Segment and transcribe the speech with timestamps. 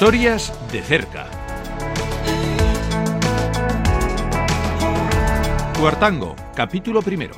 [0.00, 1.26] Historias de cerca.
[5.78, 7.34] Cuartango, capítulo primero.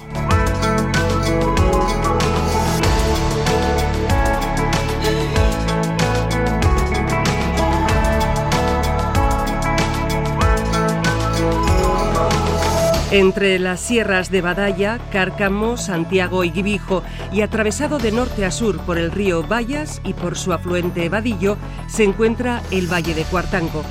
[13.13, 18.79] Entre las sierras de Badalla, Cárcamo, Santiago y Guibijo y atravesado de norte a sur
[18.81, 21.59] por el río Vallas y por su afluente Vadillo,
[21.93, 23.83] se encuentra el Valle de Cuartango.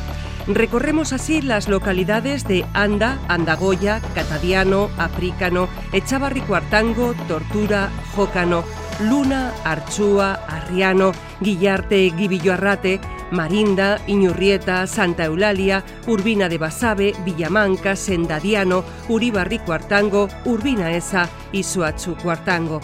[0.47, 8.63] Recorremos así las localidades de Anda, Andagoya, Catadiano, Aprícano, Echavarri Cuartango, Tortura, Jócano,
[9.01, 11.11] Luna, Archúa, Arriano,
[11.41, 20.91] Guillarte, Guibillo Arrate, Marinda, Iñurrieta, Santa Eulalia, Urbina de Basabe, Villamanca, Sendadiano, Uribarri Cuartango, Urbina
[20.91, 22.81] Esa y Suachu Cuartango.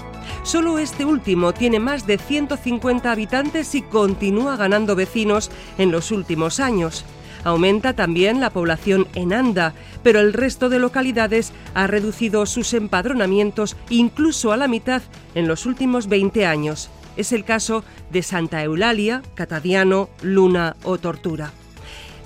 [0.48, 6.62] Solo este último tiene más de 150 habitantes y continúa ganando vecinos en los últimos
[6.62, 7.04] años.
[7.44, 9.74] Aumenta también la población en Anda,
[10.04, 15.02] pero el resto de localidades ha reducido sus empadronamientos incluso a la mitad
[15.36, 16.90] en los últimos 20 años.
[17.18, 21.52] Es el caso de Santa Eulalia, Catadiano, Luna o Tortura.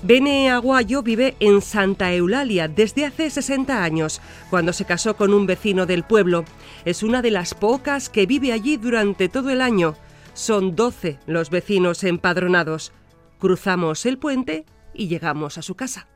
[0.04, 5.46] Bene Aguayo vive en Santa Eulalia desde hace 60 años, cuando se casó con un
[5.46, 6.44] vecino del pueblo.
[6.84, 9.94] Es una de las pocas que vive allí durante todo el año.
[10.34, 12.92] Son 12 los vecinos empadronados.
[13.38, 16.08] Cruzamos el puente y llegamos a su casa.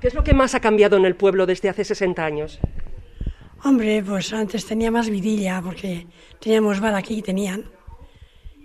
[0.00, 2.60] ¿Qué es lo que más ha cambiado en el pueblo desde hace 60 años?
[3.64, 6.06] Hombre, pues antes tenía más vidilla porque
[6.38, 7.64] teníamos bar aquí, tenían.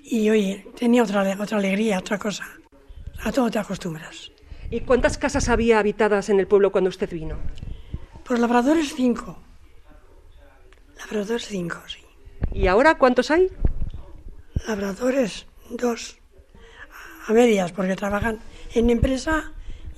[0.04, 2.46] Y oye, tenía otra, otra alegría, otra cosa.
[3.24, 4.35] A todo te acostumbras.
[4.76, 7.38] ¿Y cuántas casas había habitadas en el pueblo cuando usted vino?
[8.26, 9.40] Pues labradores cinco.
[10.98, 12.04] Labradores cinco, sí.
[12.52, 13.50] ¿Y ahora cuántos hay?
[14.68, 16.18] Labradores dos.
[17.26, 18.42] A medias, porque trabajan
[18.74, 19.54] en empresa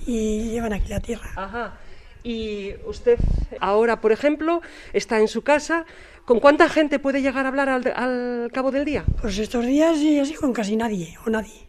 [0.06, 1.32] y llevan aquí la tierra.
[1.36, 1.80] Ajá.
[2.22, 3.18] Y usted
[3.60, 4.62] ahora, por ejemplo,
[4.94, 5.88] está en su casa.
[6.24, 9.06] ¿Con cuánta gente puede llegar a hablar al, al cabo del día?
[9.24, 11.68] Pues estos días y así con casi nadie o nadie.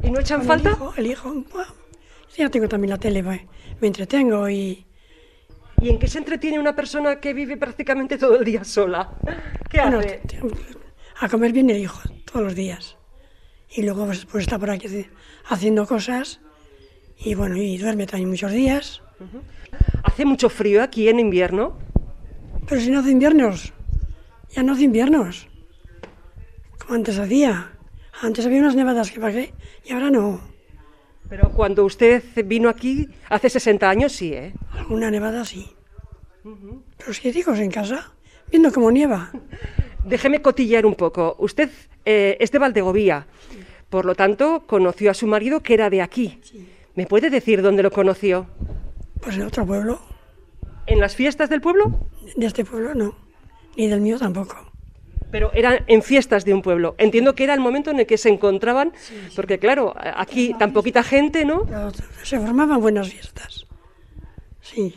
[0.00, 0.68] ¿Y no echan Con falta?
[0.68, 1.77] El hijo, el hijo, bueno,
[2.36, 3.40] ya tengo también la tele, pues,
[3.80, 4.84] me entretengo y
[5.80, 9.10] ¿Y en qué se entretiene una persona que vive prácticamente todo el día sola?
[9.70, 10.20] ¿Qué bueno, hace?
[11.20, 12.96] a comer bien el hijo todos los días.
[13.70, 15.08] Y luego pues, pues está por aquí haci-
[15.48, 16.40] haciendo cosas
[17.16, 19.02] y bueno, y duerme también muchos días.
[20.02, 21.78] ¿Hace mucho frío aquí en invierno?
[22.68, 23.72] Pero si no hace inviernos,
[24.50, 25.46] ya no hace inviernos.
[26.80, 27.70] Como antes hacía.
[28.20, 30.40] Antes había unas nevadas que pagué y ahora no.
[31.28, 34.54] Pero cuando usted vino aquí hace 60 años, sí, ¿eh?
[34.72, 35.70] Alguna nevada sí.
[36.42, 38.12] Pero chicos en casa,
[38.50, 39.30] viendo cómo nieva.
[40.04, 41.36] Déjeme cotillear un poco.
[41.38, 41.70] Usted
[42.04, 43.26] eh, es de Valdegovía,
[43.90, 46.40] por lo tanto, conoció a su marido que era de aquí.
[46.94, 48.46] ¿Me puede decir dónde lo conoció?
[49.20, 50.00] Pues en otro pueblo,
[50.86, 52.08] ¿En las fiestas del pueblo?
[52.36, 53.14] de este pueblo no.
[53.76, 54.67] Ni del mío tampoco.
[55.30, 56.94] Pero eran en fiestas de un pueblo.
[56.98, 58.92] Entiendo que era el momento en el que se encontraban,
[59.36, 61.66] porque claro, aquí tan poquita gente, ¿no?
[62.22, 63.66] Se formaban buenas fiestas.
[64.60, 64.94] Sí,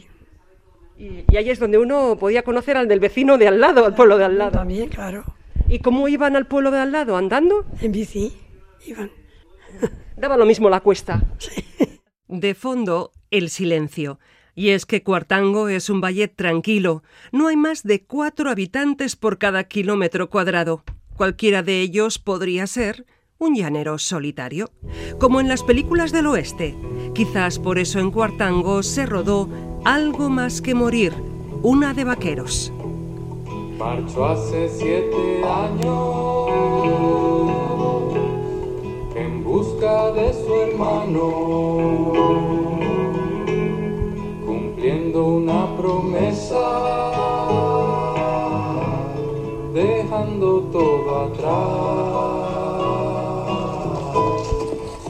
[0.97, 3.95] Y, y ahí es donde uno podía conocer al del vecino de al lado, al
[3.95, 4.51] pueblo de al lado.
[4.51, 5.23] también, claro.
[5.67, 7.17] ¿Y cómo iban al pueblo de al lado?
[7.17, 7.65] ¿Andando?
[7.81, 8.33] En bici
[8.85, 9.09] iban.
[10.17, 11.23] Daba lo mismo la cuesta.
[12.27, 14.19] De fondo, el silencio.
[14.55, 17.03] Y es que Cuartango es un valle tranquilo.
[17.31, 20.83] No hay más de cuatro habitantes por cada kilómetro cuadrado.
[21.15, 23.05] Cualquiera de ellos podría ser
[23.37, 24.69] un llanero solitario,
[25.19, 26.75] como en las películas del oeste.
[27.15, 29.49] Quizás por eso en Cuartango se rodó
[29.83, 31.11] Algo más que morir,
[31.63, 32.71] una de vaqueros.
[33.79, 36.41] Marchó hace siete años
[39.15, 41.23] en busca de su hermano,
[45.21, 46.57] una promesa,
[49.73, 51.51] dejando todo atrás,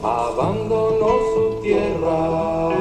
[0.02, 2.72] abandonó su tierra.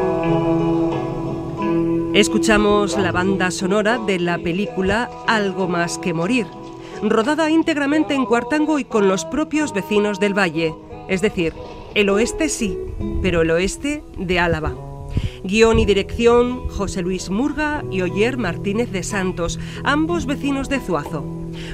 [2.14, 6.46] Escuchamos la banda sonora de la película Algo más que morir,
[7.02, 10.76] rodada íntegramente en Cuartango y con los propios vecinos del valle,
[11.08, 11.54] es decir,
[11.96, 12.78] el oeste sí,
[13.22, 14.91] pero el oeste de Álava.
[15.44, 21.24] Guión y dirección José Luis Murga y Oyer Martínez de Santos, ambos vecinos de Zuazo.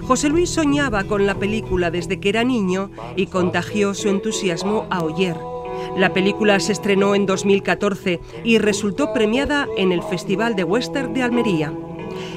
[0.03, 5.03] José Luis soñaba con la película desde que era niño y contagió su entusiasmo a
[5.03, 5.35] Oyer.
[5.97, 11.23] La película se estrenó en 2014 y resultó premiada en el Festival de Western de
[11.23, 11.73] Almería.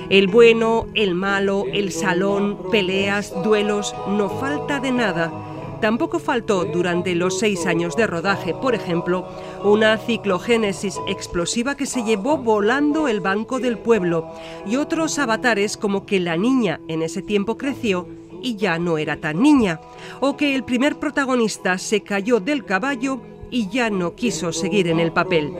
[0.08, 5.32] El bueno, el malo, el salón, peleas, duelos, no falta de nada.
[5.80, 9.26] Tampoco faltó durante los seis años de rodaje, por ejemplo,
[9.64, 14.28] una ciclogénesis explosiva que se llevó volando el banco del pueblo
[14.66, 18.06] y otros avatares como que la niña en ese tiempo creció
[18.42, 19.80] y ya no era tan niña,
[20.20, 25.00] o que el primer protagonista se cayó del caballo y ya no quiso seguir en
[25.00, 25.52] el papel.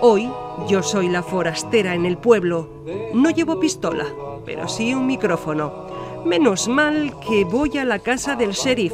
[0.00, 0.30] Hoy
[0.68, 2.84] yo soy la forastera en el pueblo.
[3.14, 4.06] No llevo pistola,
[4.46, 5.90] pero sí un micrófono.
[6.24, 8.92] Menos mal que voy a la casa del sheriff.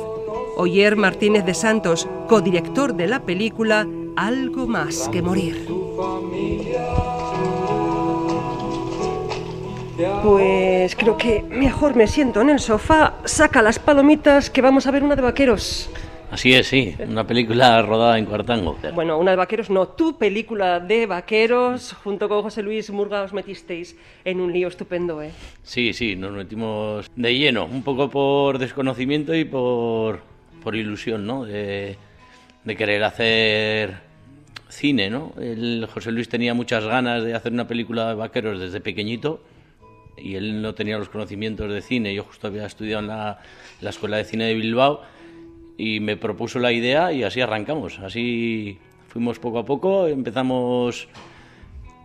[0.59, 3.87] Oyer Martínez de Santos, codirector de la película
[4.17, 5.67] Algo más que morir.
[10.23, 14.93] Pues creo que mejor me siento en el sofá, saca las palomitas que vamos a
[14.93, 15.91] ver una de vaqueros.
[16.31, 18.79] Así es, sí, una película rodada en Cuartango.
[18.95, 23.35] Bueno, una de vaqueros, no, tu película de vaqueros, junto con José Luis Murga os
[23.35, 23.95] metisteis
[24.25, 25.33] en un lío estupendo, ¿eh?
[25.63, 30.21] Sí, sí, nos metimos de lleno, un poco por desconocimiento y por,
[30.67, 31.45] por ilusión, ¿no?
[31.45, 31.97] De,
[32.65, 33.99] de querer hacer
[34.69, 35.33] cine, ¿no?
[35.41, 39.45] El José Luis tenía muchas ganas de hacer una película de vaqueros desde pequeñito
[40.17, 42.13] y él no tenía los conocimientos de cine.
[42.17, 43.39] Yo justo había estudiado en la,
[43.81, 45.03] la Escuela de Cine de Bilbao
[45.79, 48.01] y me propuso la idea y así arrancamos.
[48.01, 51.07] Así fuimos poco a poco, empezamos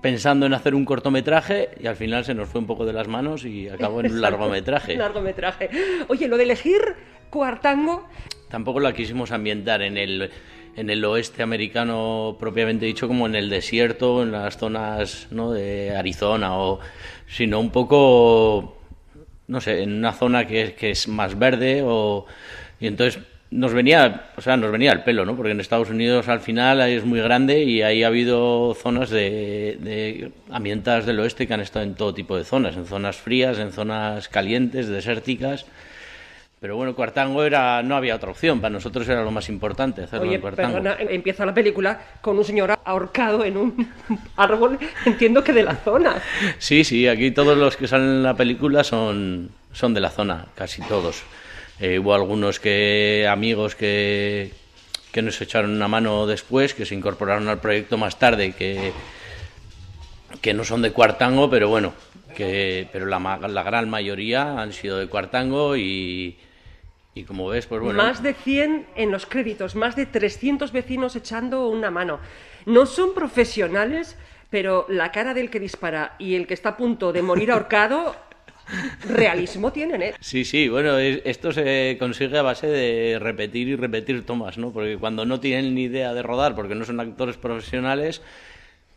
[0.03, 3.07] pensando en hacer un cortometraje y al final se nos fue un poco de las
[3.07, 4.97] manos y acabó en un largometraje.
[4.97, 5.71] largometraje.
[6.09, 6.79] Oye, lo de elegir
[7.31, 8.07] Cuartango...
[8.49, 10.29] Tampoco la quisimos ambientar en el,
[10.75, 15.51] en el oeste americano propiamente dicho, como en el desierto, en las zonas ¿no?
[15.51, 16.81] de Arizona, o,
[17.27, 18.77] sino un poco,
[19.47, 22.25] no sé, en una zona que, que es más verde o,
[22.79, 25.35] y entonces nos venía, o sea, nos venía el pelo, ¿no?
[25.35, 29.77] Porque en Estados Unidos al final es muy grande y ahí ha habido zonas de,
[29.79, 33.59] de ambientadas del oeste que han estado en todo tipo de zonas, en zonas frías,
[33.59, 35.65] en zonas calientes, desérticas.
[36.61, 40.27] Pero bueno, Cuartango era, no había otra opción, para nosotros era lo más importante hacerlo
[40.27, 40.73] Oye, en Cuartango.
[40.73, 43.87] perdona, empieza la película con un señor ahorcado en un
[44.35, 46.21] árbol, entiendo que de la zona.
[46.59, 50.45] Sí, sí, aquí todos los que salen en la película son, son de la zona,
[50.53, 51.23] casi todos.
[51.79, 54.53] Eh, hubo algunos que amigos que,
[55.11, 58.91] que nos echaron una mano después, que se incorporaron al proyecto más tarde, que,
[60.41, 61.91] que no son de Cuartango, pero bueno,
[62.35, 63.17] que, pero la,
[63.47, 66.37] la gran mayoría han sido de Cuartango y,
[67.13, 67.97] y como ves, pues bueno.
[68.01, 72.19] Más de 100 en los créditos, más de 300 vecinos echando una mano.
[72.65, 74.17] No son profesionales,
[74.49, 78.15] pero la cara del que dispara y el que está a punto de morir ahorcado,
[79.09, 80.13] realismo tienen, ¿eh?
[80.21, 84.71] Sí, sí, bueno, es- esto se consigue a base de repetir y repetir tomas, ¿no?
[84.71, 88.21] Porque cuando no tienen ni idea de rodar, porque no son actores profesionales,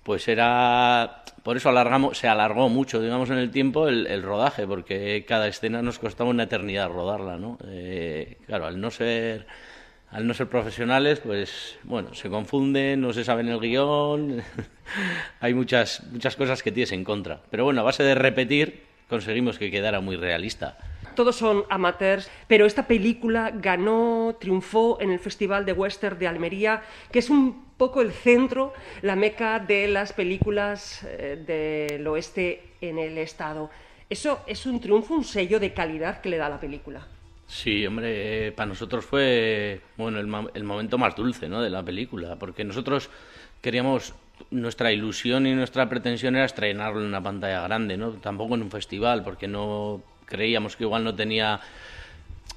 [0.05, 1.25] pues era...
[1.43, 5.49] Por eso alargamos, se alargó mucho, digamos, en el tiempo el, el rodaje, porque cada
[5.49, 7.59] escena nos costaba una eternidad rodarla, ¿no?
[7.67, 9.47] Eh, claro, al no ser...
[10.11, 14.45] Al no ser profesionales, pues bueno, se confunden, no se saben el guion,
[15.41, 17.41] hay muchas, muchas cosas que tienes en contra.
[17.51, 20.79] Pero bueno, a base de repetir conseguimos que quedara muy realista.
[21.15, 26.83] Todos son amateurs, pero esta película ganó, triunfó en el Festival de Western de Almería,
[27.13, 32.99] que es un poco el centro, la meca de las películas eh, del oeste en
[32.99, 33.71] el estado.
[34.09, 37.07] Eso es un triunfo, un sello de calidad que le da la película.
[37.47, 41.63] Sí, hombre, eh, para nosotros fue bueno el, el momento más dulce ¿no?
[41.63, 43.11] de la película, porque nosotros
[43.61, 44.15] queríamos,
[44.51, 48.13] nuestra ilusión y nuestra pretensión era estrenarlo en una pantalla grande, ¿no?
[48.13, 51.61] tampoco en un festival, porque no creíamos que igual no tenía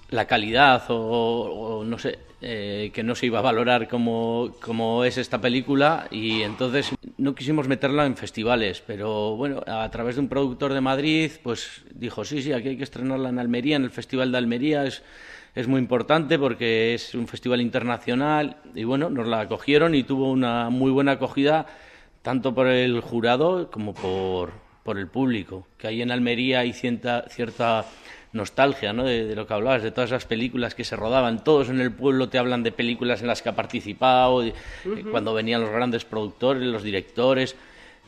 [0.10, 5.18] la calidad o no sé, eh, que no se iba a valorar como, como es
[5.18, 10.28] esta película y entonces no quisimos meterla en festivales, pero bueno, a través de un
[10.28, 13.92] productor de Madrid, pues dijo, sí, sí, aquí hay que estrenarla en Almería, en el
[13.92, 15.02] Festival de Almería, es,
[15.56, 18.58] es muy importante porque es un festival internacional.
[18.76, 21.66] Y bueno, nos la acogieron y tuvo una muy buena acogida
[22.22, 24.52] tanto por el jurado como por,
[24.84, 27.86] por el público, que ahí en Almería hay cierta, cierta
[28.38, 29.04] nostalgia ¿no?
[29.04, 31.92] de, de lo que hablabas, de todas esas películas que se rodaban, todos en el
[31.92, 34.54] pueblo te hablan de películas en las que ha participado, de- eh,
[35.12, 37.56] cuando venían los grandes productores, los directores,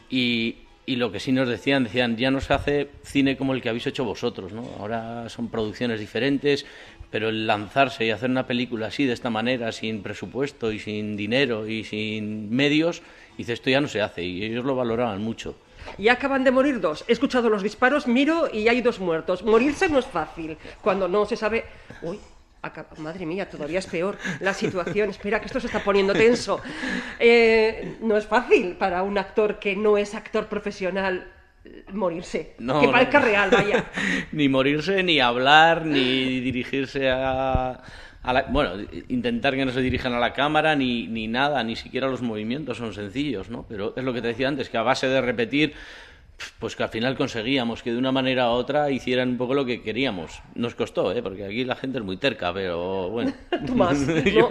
[0.09, 0.55] y,
[0.86, 3.69] y lo que sí nos decían, decían, ya no se hace cine como el que
[3.69, 4.63] habéis hecho vosotros, ¿no?
[4.79, 6.65] ahora son producciones diferentes,
[7.12, 11.17] pero el lanzarse y hacer una película así, de esta manera, sin presupuesto y sin
[11.17, 13.01] dinero y sin medios,
[13.38, 15.55] dice, esto ya no se hace, y ellos lo valoraban mucho.
[15.98, 17.03] Y acaban de morir dos.
[17.08, 19.43] He escuchado los disparos, miro y hay dos muertos.
[19.43, 20.58] Morirse no es fácil.
[20.81, 21.65] Cuando no se sabe.
[22.01, 22.19] Uy,
[22.98, 25.10] madre mía, todavía es peor la situación.
[25.10, 26.62] Espera, que esto se está poniendo tenso.
[27.19, 31.27] Eh, no es fácil para un actor que no es actor profesional
[31.65, 32.55] eh, morirse.
[32.60, 32.93] No, que no.
[32.93, 33.86] parezca real, vaya.
[34.31, 37.81] ni morirse, ni hablar, ni dirigirse a,
[38.23, 38.71] a la- bueno,
[39.07, 42.77] intentar que no se dirijan a la cámara ni, ni nada, ni siquiera los movimientos
[42.77, 43.65] son sencillos, ¿no?
[43.69, 45.73] Pero es lo que te decía antes, que a base de repetir,
[46.57, 49.65] pues que al final conseguíamos que de una manera u otra hicieran un poco lo
[49.65, 50.41] que queríamos.
[50.55, 51.21] Nos costó, ¿eh?
[51.21, 53.33] Porque aquí la gente es muy terca, pero bueno.
[53.67, 54.21] Tú más, ¿no?
[54.23, 54.49] yo,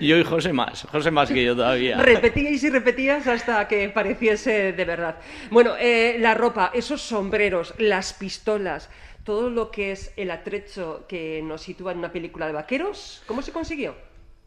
[0.00, 1.96] yo y José más, José más que yo todavía.
[2.02, 5.16] Repetíais y repetías hasta que pareciese de verdad.
[5.50, 8.90] Bueno, eh, la ropa, esos sombreros, las pistolas,
[9.24, 13.42] todo lo que es el atrecho que nos sitúa en una película de vaqueros, ¿cómo
[13.42, 13.94] se consiguió?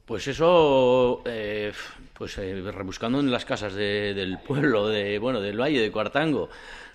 [0.05, 1.71] Pues eso, eh,
[2.13, 6.49] pues eh, rebuscando en las casas de- del pueblo, de bueno, del valle de Cuartango,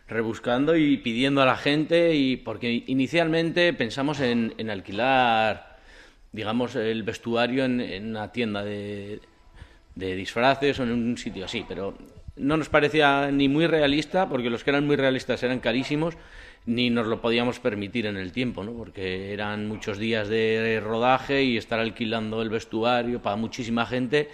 [0.06, 5.78] rebuscando y pidiendo a la gente y porque inicialmente pensamos en, en alquilar,
[6.32, 9.20] digamos, el vestuario en, en una tienda de,
[9.94, 11.96] de disfraces o en un sitio así, pero
[12.37, 16.16] no nos parecía ni muy realista porque los que eran muy realistas eran carísimos
[16.66, 18.72] ni nos lo podíamos permitir en el tiempo, ¿no?
[18.72, 24.28] Porque eran muchos días de rodaje y estar alquilando el vestuario para muchísima gente.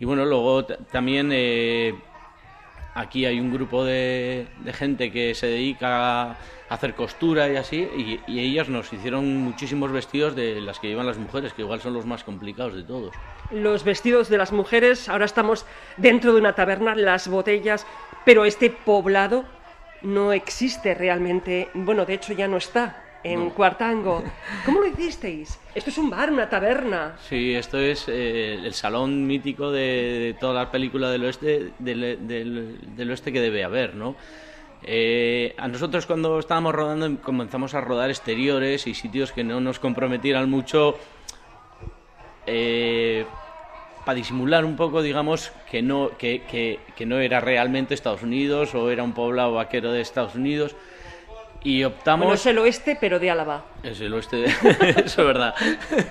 [0.00, 1.94] Y bueno, luego también eh,
[2.94, 6.36] aquí hay un grupo de, gente que se dedica a
[6.70, 7.86] hacer costura y así,
[8.26, 11.92] y ellas nos hicieron muchísimos vestidos de las que llevan las mujeres, que igual son
[11.92, 13.12] los más complicados de todos.
[13.50, 15.66] Los vestidos de las mujeres, ahora estamos
[15.98, 17.86] dentro de una taberna, las botellas,
[18.24, 19.44] pero este poblado
[20.02, 24.22] no existe realmente, bueno, de hecho ya no está en Cuartango.
[24.64, 25.58] ¿Cómo lo hicisteis?
[25.74, 27.16] Esto es un bar, una taberna.
[27.28, 32.26] Sí, esto es eh, el salón mítico de, de todas las películas del oeste, del,
[32.26, 34.16] del- del oeste que debe haber, ¿no?
[34.82, 39.78] Eh, a nosotros cuando estábamos rodando comenzamos a rodar exteriores y sitios que no nos
[39.78, 40.96] comprometieran mucho
[44.10, 48.74] para disimular un poco, digamos, que no, que, que- que no era realmente Estados Unidos
[48.74, 50.74] o era un poblado vaquero de Estados Unidos.
[51.62, 52.24] Y optamos...
[52.26, 53.66] Bueno, es el oeste, pero de Álava.
[53.84, 54.46] Es el oeste, de...
[55.04, 55.54] eso es verdad.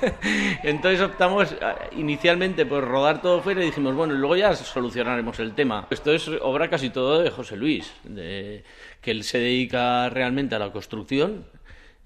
[0.63, 5.53] Entonces optamos ah, inicialmente por rodar todo fuera y dijimos, bueno, luego ya solucionaremos el
[5.53, 5.85] tema.
[5.89, 8.63] Esto es obra casi todo de José Luis, de-
[9.01, 11.43] que él se dedica realmente a la construcción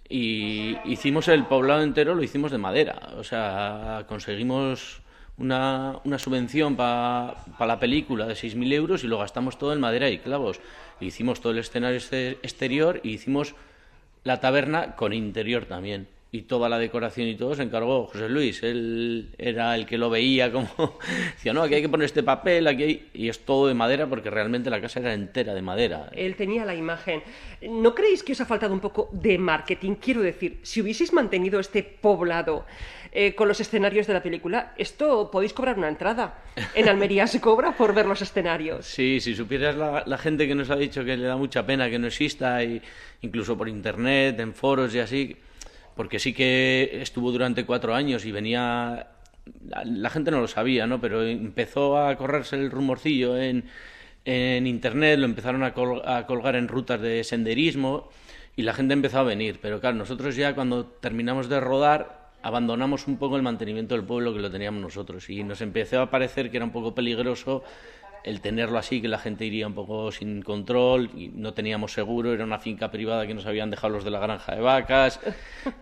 [0.10, 2.98] y hicimos el poblado entero, lo hicimos de madera.
[3.18, 5.03] O sea, conseguimos
[5.38, 10.10] una, una subvención para la película de 6.000 euros y lo gastamos todo en madera
[10.10, 10.60] y clavos.
[11.00, 13.56] Hicimos todo el escenario este- exterior y hicimos
[14.24, 16.08] la taberna con interior también.
[16.34, 18.64] Y toda la decoración y todo se encargó José Luis.
[18.64, 20.68] Él era el que lo veía como...
[21.36, 23.10] Decía, no, aquí hay que poner este papel, aquí hay...
[23.14, 26.10] Y es todo de madera porque realmente la casa era entera de madera.
[26.12, 27.22] Él tenía la imagen.
[27.62, 29.94] ¿No creéis que os ha faltado un poco de marketing?
[30.02, 32.66] Quiero decir, si hubieseis mantenido este poblado
[33.12, 36.42] eh, con los escenarios de la película, esto podéis cobrar una entrada.
[36.74, 38.88] En Almería se cobra por ver los escenarios.
[38.88, 41.92] Sí, si supieras la, la gente que nos ha dicho que le da mucha pena
[41.92, 42.82] que no exista, y
[43.22, 45.38] incluso por internet, en foros y así,
[45.96, 49.08] porque sí que estuvo durante cuatro años y venía...
[49.86, 51.02] La, gente no lo sabía, ¿no?
[51.02, 53.66] Pero empezó a correrse el rumorcillo en,
[54.26, 58.10] en internet, lo empezaron a, col- a colgar en rutas de senderismo
[58.56, 59.60] y la gente empezó a venir.
[59.62, 64.34] Pero claro, nosotros ya cuando terminamos de rodar abandonamos un poco el mantenimiento del pueblo
[64.34, 67.64] que lo teníamos nosotros y nos empezó a parecer que era un poco peligroso
[68.24, 72.34] el tenerlo así, que la gente iría un poco sin control, y no teníamos seguro,
[72.34, 75.20] era una finca privada que nos habían dejado los de la granja de vacas,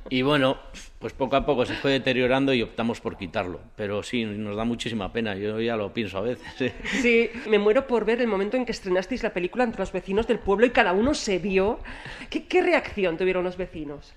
[0.09, 0.57] y bueno,
[0.99, 4.63] pues poco a poco se fue deteriorando y optamos por quitarlo, pero sí, nos da
[4.63, 6.61] muchísima pena, yo ya lo pienso a veces.
[6.61, 6.73] ¿eh?
[7.01, 10.27] Sí, me muero por ver el momento en que estrenasteis la película entre los vecinos
[10.27, 11.79] del pueblo y cada uno se vio.
[12.29, 14.13] ¿Qué, qué reacción tuvieron los vecinos?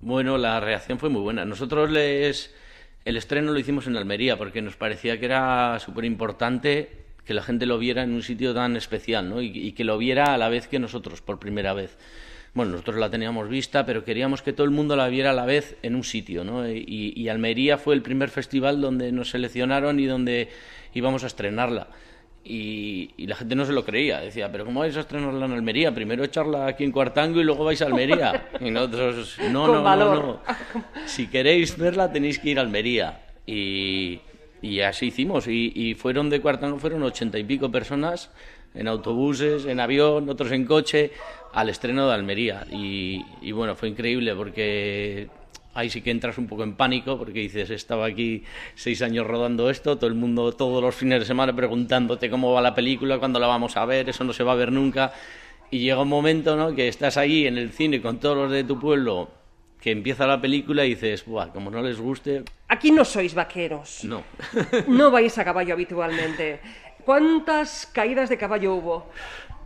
[0.00, 1.44] Bueno, la reacción fue muy buena.
[1.44, 2.54] Nosotros les
[3.06, 7.42] el estreno lo hicimos en Almería porque nos parecía que era súper importante que la
[7.42, 9.42] gente lo viera en un sitio tan especial, ¿no?
[9.42, 11.98] Y, y que lo viera a la vez que nosotros, por primera vez.
[12.54, 15.44] Bueno, nosotros la teníamos vista, pero queríamos que todo el mundo la viera a la
[15.44, 16.66] vez en un sitio, ¿no?
[16.66, 20.48] Y, y Almería fue el primer festival donde nos seleccionaron y donde
[20.94, 21.88] íbamos a estrenarla.
[22.48, 24.20] Y, y, la gente no se lo creía.
[24.20, 25.92] Decía, pero ¿cómo vais a estrenarla en Almería?
[25.92, 28.48] Primero echarla aquí en Cuartango y luego vais a Almería.
[28.60, 30.40] Y nosotros, no, no, no, no.
[31.06, 33.20] Si queréis verla tenéis que ir a Almería.
[33.46, 34.20] Y,
[34.62, 35.46] y así hicimos.
[35.48, 38.30] Y, fueron de Cuartango, fueron ochenta y pico personas
[38.74, 41.12] en autobuses, en avión, otros en coche,
[41.52, 42.66] al estreno de Almería.
[42.70, 45.28] Y, y bueno, fue increíble porque
[45.76, 48.44] ahí sí que entras un poco en pánico porque dices, estaba aquí
[48.74, 52.62] seis años rodando esto, todo el mundo todos los fines de semana preguntándote cómo va
[52.62, 55.12] la película, cuándo la vamos a ver, eso no se va a ver nunca.
[55.70, 56.74] Y llega un momento ¿no?
[56.74, 59.28] que estás ahí en el cine con todos los de tu pueblo,
[59.80, 62.44] que empieza la película y dices, Buah, como no les guste...
[62.68, 64.04] Aquí no sois vaqueros.
[64.04, 64.24] No.
[64.88, 66.60] No vais a caballo habitualmente.
[67.04, 69.10] ¿Cuántas caídas de caballo hubo?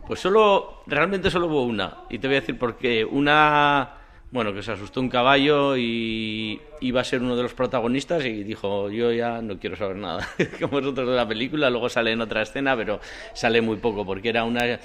[0.05, 2.05] Pues solo, realmente solo hubo una.
[2.09, 3.03] Y te voy a decir por qué.
[3.03, 8.23] Una bueno, que se asustó un caballo y iba a ser uno de los protagonistas
[8.23, 10.25] y dijo, yo ya no quiero saber nada
[10.59, 13.01] con vosotros de la película, luego sale en otra escena, pero
[13.33, 14.79] sale muy poco, porque era una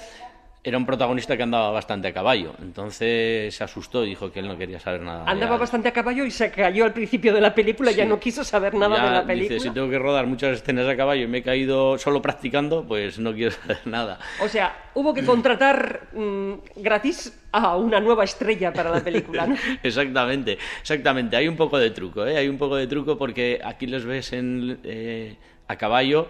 [0.67, 2.53] era un protagonista que andaba bastante a caballo.
[2.61, 5.23] Entonces se asustó y dijo que él no quería saber nada.
[5.25, 8.43] Andaba bastante a caballo y se cayó al principio de la película, ya no quiso
[8.43, 9.53] saber nada de la película.
[9.53, 12.83] Dice, si tengo que rodar muchas escenas a caballo y me he caído solo practicando,
[12.85, 14.19] pues no quiero saber nada.
[14.43, 19.55] O sea, hubo que contratar mm, gratis a una nueva estrella para la película, ¿no?
[19.83, 21.37] exactamente, exactamente.
[21.37, 22.35] Hay un poco de truco, ¿eh?
[22.35, 25.37] Hay un poco de truco porque aquí los ves en, eh,
[25.69, 26.27] a caballo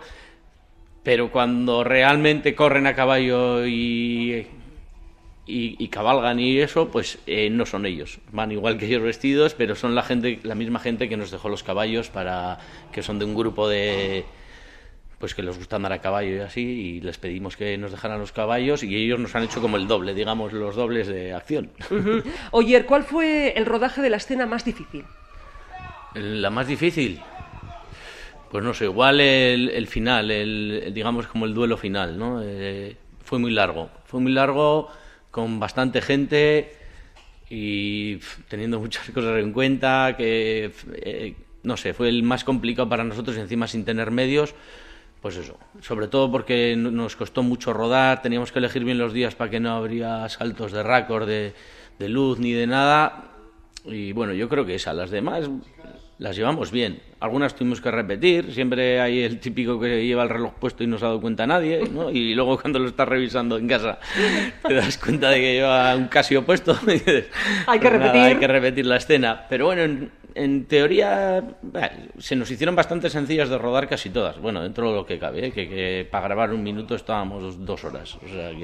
[1.07, 4.45] pero cuando realmente corren a caballo y,
[5.45, 8.19] y, cabalgan y eso, pues eh, no son ellos.
[8.33, 11.47] Van igual que ellos vestidos, pero son la gente, la misma gente que nos dejó
[11.47, 12.57] los caballos para
[12.91, 14.25] que son de un grupo de
[15.17, 18.19] pues que les gusta andar a caballo y así, y les pedimos que nos dejaran
[18.19, 21.71] los caballos y ellos nos han hecho como el doble, digamos, los dobles de acción.
[22.51, 25.05] Oye, ¿cuál fue el rodaje de la escena más difícil?
[26.15, 27.21] La más difícil.
[28.51, 32.41] Pues no sé, igual el, final, el, digamos como el duelo final, ¿no?
[32.43, 34.89] Eh, fue muy largo, fue muy largo,
[35.31, 36.71] con bastante gente
[37.49, 43.03] y teniendo muchas cosas en cuenta, que, eh, no sé, fue el más complicado para
[43.03, 44.55] nosotros y encima sin tener medios,
[45.21, 49.35] pues eso, sobre todo porque nos costó mucho rodar, teníamos que elegir bien los días
[49.35, 51.53] para que no habría saltos de récord, de,
[51.99, 53.31] de luz ni de nada,
[53.83, 55.49] y bueno, yo creo que esa, las demás
[56.19, 57.00] las llevamos bien.
[57.19, 60.97] Algunas tuvimos que repetir, siempre hay el típico que lleva el reloj puesto y no
[60.97, 62.12] se ha dado cuenta nadie, ¿no?
[62.12, 64.00] y luego cuando lo estás revisando en casa
[64.67, 66.77] te das cuenta de que lleva un casio puesto.
[66.88, 67.29] hay que
[67.65, 68.21] pues repetir.
[68.21, 69.45] hay que repetir la escena.
[69.50, 71.44] Pero bueno, en teoría
[72.20, 74.39] se nos hicieron bastante sencillas de rodar casi todas.
[74.39, 75.52] Bueno, dentro de lo que cabe, ¿eh?
[75.52, 78.17] que, para grabar un minuto estábamos dos horas.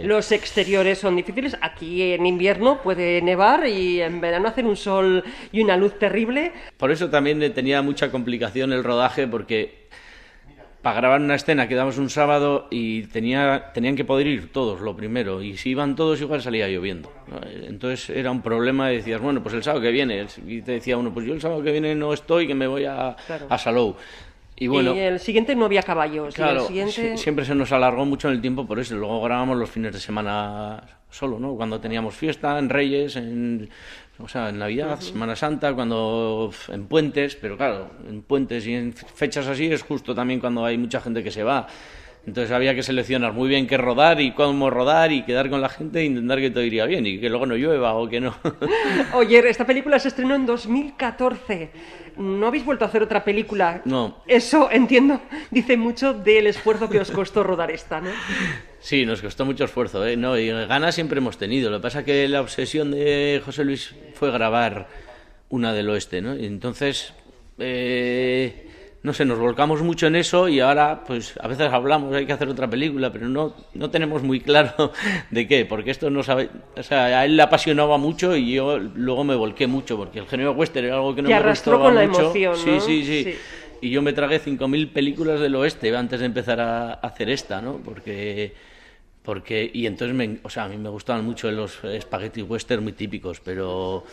[0.03, 1.57] Los exteriores son difíciles.
[1.61, 6.51] Aquí en invierno puede nevar y en verano hacer un sol y una luz terrible.
[6.77, 9.82] Por eso también tenía mucha complicación el rodaje porque
[10.83, 14.95] para grabar una escena quedamos un sábado y tenía, tenían que poder ir todos, lo
[14.95, 17.09] primero, y si iban todos igual salía lloviendo.
[17.63, 20.97] Entonces era un problema y decías, bueno, pues el sábado que viene, y te decía
[20.97, 23.15] uno, pues yo el sábado que viene no estoy, que me voy a,
[23.49, 23.95] a Salou.
[24.57, 26.35] Y, bueno, y el siguiente no había caballos.
[26.35, 27.17] Claro, siguiente...
[27.17, 28.95] siempre se nos alargó mucho en el tiempo por eso.
[28.95, 31.55] Luego grabamos los fines de semana solo, ¿no?
[31.55, 33.69] Cuando teníamos fiesta, en Reyes, en
[34.23, 38.93] o sea, en Navidad, Semana Santa, cuando en puentes, pero claro, en puentes y en
[38.93, 41.67] fechas así es justo también cuando hay mucha gente que se va.
[42.25, 45.67] Entonces había que seleccionar muy bien qué rodar y cómo rodar y quedar con la
[45.67, 48.33] gente e intentar que todo iría bien y que luego no llueva o que no.
[49.13, 51.71] Oye, esta película se estrenó en 2014.
[52.15, 53.81] ¿No habéis vuelto a hacer otra película?
[53.83, 54.23] No.
[54.25, 55.19] Eso, entiendo,
[55.51, 58.11] dice mucho del esfuerzo que os costó rodar esta, ¿no?
[58.79, 60.15] Sí, nos costó mucho esfuerzo, ¿eh?
[60.15, 61.69] No, y ganas siempre hemos tenido.
[61.71, 64.87] Lo que pasa es que la obsesión de José Luis fue grabar
[65.49, 66.37] una del oeste, ¿no?
[66.37, 67.13] Y entonces...
[67.59, 68.69] Eh
[69.03, 72.31] no sé, nos volcamos mucho en eso y ahora, pues a veces hablamos, hay que
[72.31, 74.93] hacer otra película, pero no, no tenemos muy claro
[75.29, 78.79] de qué, porque esto no sabe, o sea, a él le apasionaba mucho y yo
[78.79, 81.93] luego me volqué mucho, porque el género western era algo que no me arrastró con
[81.93, 83.35] la emoción, sí, sí, sí,
[83.81, 87.81] Y yo me tragué 5.000 películas del oeste antes de empezar a hacer esta, ¿no?
[87.83, 88.53] Porque
[89.23, 92.93] porque y entonces me, o sea, a mí me gustaban mucho los spaghetti western muy
[92.93, 94.03] típicos, pero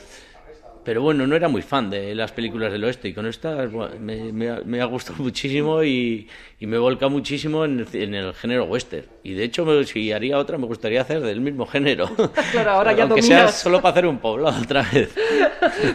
[0.84, 3.68] pero bueno, no era muy fan de las películas del oeste y con esta
[4.00, 6.28] me, ha gustado muchísimo y,
[6.60, 9.06] me volca muchísimo en el, género western.
[9.22, 12.08] Y de hecho, si haría otra, me gustaría hacer del mismo género.
[12.52, 15.14] claro, ahora ya Aunque sea solo para hacer un poblado otra vez.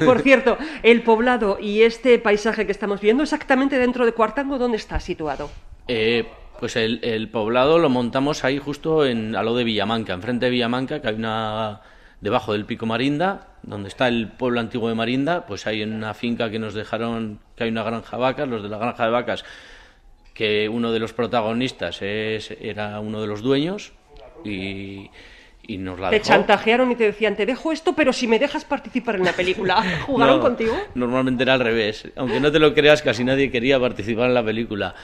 [0.04, 4.78] Por cierto, el poblado y este paisaje que estamos viendo, exactamente dentro de Cuartango, ¿dónde
[4.78, 5.50] está situado?
[5.88, 6.26] Eh,
[6.60, 10.52] pues el, el, poblado lo montamos ahí justo en, a lo de Villamanca, enfrente de
[10.52, 11.82] Villamanca, que hay una
[12.26, 16.50] debajo del Pico Marinda, donde está el pueblo antiguo de Marinda, pues hay una finca
[16.50, 19.46] que nos dejaron, que hay una granja de vacas, los de la granja de vacas,
[20.34, 23.94] que uno de los protagonistas es, era uno de los dueños
[24.44, 25.12] y,
[25.68, 28.66] y nos la Te chantajearon y te decían, te dejo esto, pero si me dejas
[28.66, 29.84] participar en la película.
[30.08, 30.76] ¿Jugaron contigo?
[30.96, 32.08] Normalmente era al revés.
[32.16, 34.96] Aunque no te lo creas, casi nadie quería participar en la película.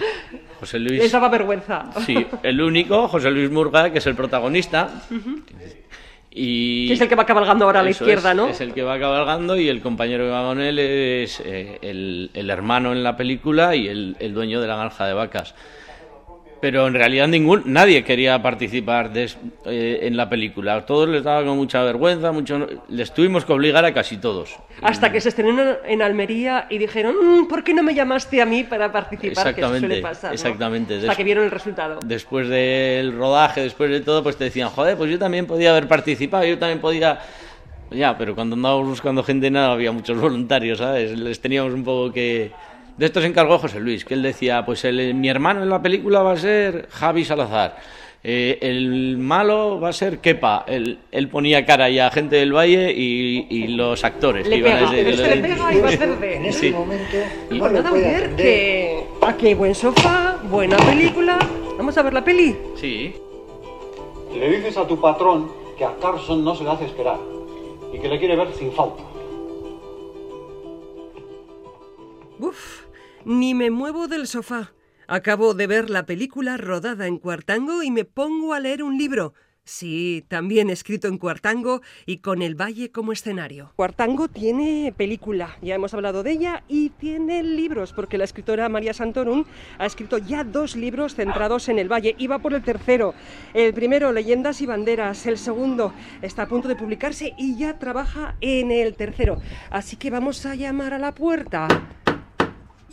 [0.59, 0.99] José Luis...
[0.99, 1.91] Les daba vergüenza.
[2.03, 4.89] Sí, el único, José Luis Murga, que es el protagonista,
[6.33, 8.47] y es el que va cabalgando ahora a la izquierda, ¿no?
[8.47, 12.31] Es el que va cabalgando y el compañero que va con él es eh, el,
[12.33, 15.53] el, hermano en la película y el, el dueño de la granja de vacas
[16.61, 20.75] pero en realidad ningún nadie quería participar eh, en la película.
[20.75, 24.55] A todos les daba mucha vergüenza, mucho, les tuvimos que obligar a casi todos.
[24.81, 28.45] Hasta que se estrenó en Almería y dijeron, mm, ¿por qué no me llamaste a
[28.45, 29.47] mí para participar?
[29.47, 30.97] Exactamente, que suele pasar, exactamente.
[30.97, 31.99] Hasta que vieron el resultado.
[32.05, 35.87] Después del rodaje, después de todo, pues te decían, joder, pues yo también podía haber
[35.87, 37.19] participado, yo también podía
[37.89, 41.17] Ya, pero cuando andábamos buscando gente no había muchos voluntarios, ¿sabes?
[41.17, 42.51] Les teníamos un poco que...
[42.97, 45.81] De esto se encargó José Luis, que él decía, pues el- mi hermano en la
[45.81, 47.77] película va a ser Javi Salazar.
[48.23, 50.63] Eh, el malo va a ser Kepa.
[50.67, 54.45] Él, él ponía cara ya a gente del Valle y, y los actores.
[54.47, 56.35] Le que iban a pega, ser- que le pega y va a ser de...
[56.35, 56.71] En ese Sí.
[56.71, 57.17] momento
[57.49, 59.03] Y- no puede ver que...
[59.23, 61.39] Aquí buen sofá, buena película.
[61.77, 62.55] Vamos a ver la peli.
[62.75, 63.15] Sí.
[64.37, 67.17] Le dices a tu patrón que a Carson no se le hace esperar
[67.91, 69.01] y que le quiere ver sin falta.
[72.41, 72.87] Uf,
[73.23, 74.73] ni me muevo del sofá.
[75.07, 79.35] Acabo de ver la película rodada en Cuartango y me pongo a leer un libro.
[79.63, 83.73] Sí, también escrito en Cuartango y con el valle como escenario.
[83.75, 88.95] Cuartango tiene película, ya hemos hablado de ella, y tiene libros, porque la escritora María
[88.95, 89.45] Santorum
[89.77, 92.15] ha escrito ya dos libros centrados en el valle.
[92.17, 93.13] Iba por el tercero.
[93.53, 95.27] El primero, Leyendas y Banderas.
[95.27, 99.39] El segundo está a punto de publicarse y ya trabaja en el tercero.
[99.69, 101.67] Así que vamos a llamar a la puerta.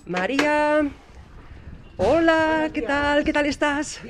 [0.09, 0.89] María.
[2.01, 3.25] Hola, ¿qué tal?
[3.25, 4.01] ¿Qué tal estás?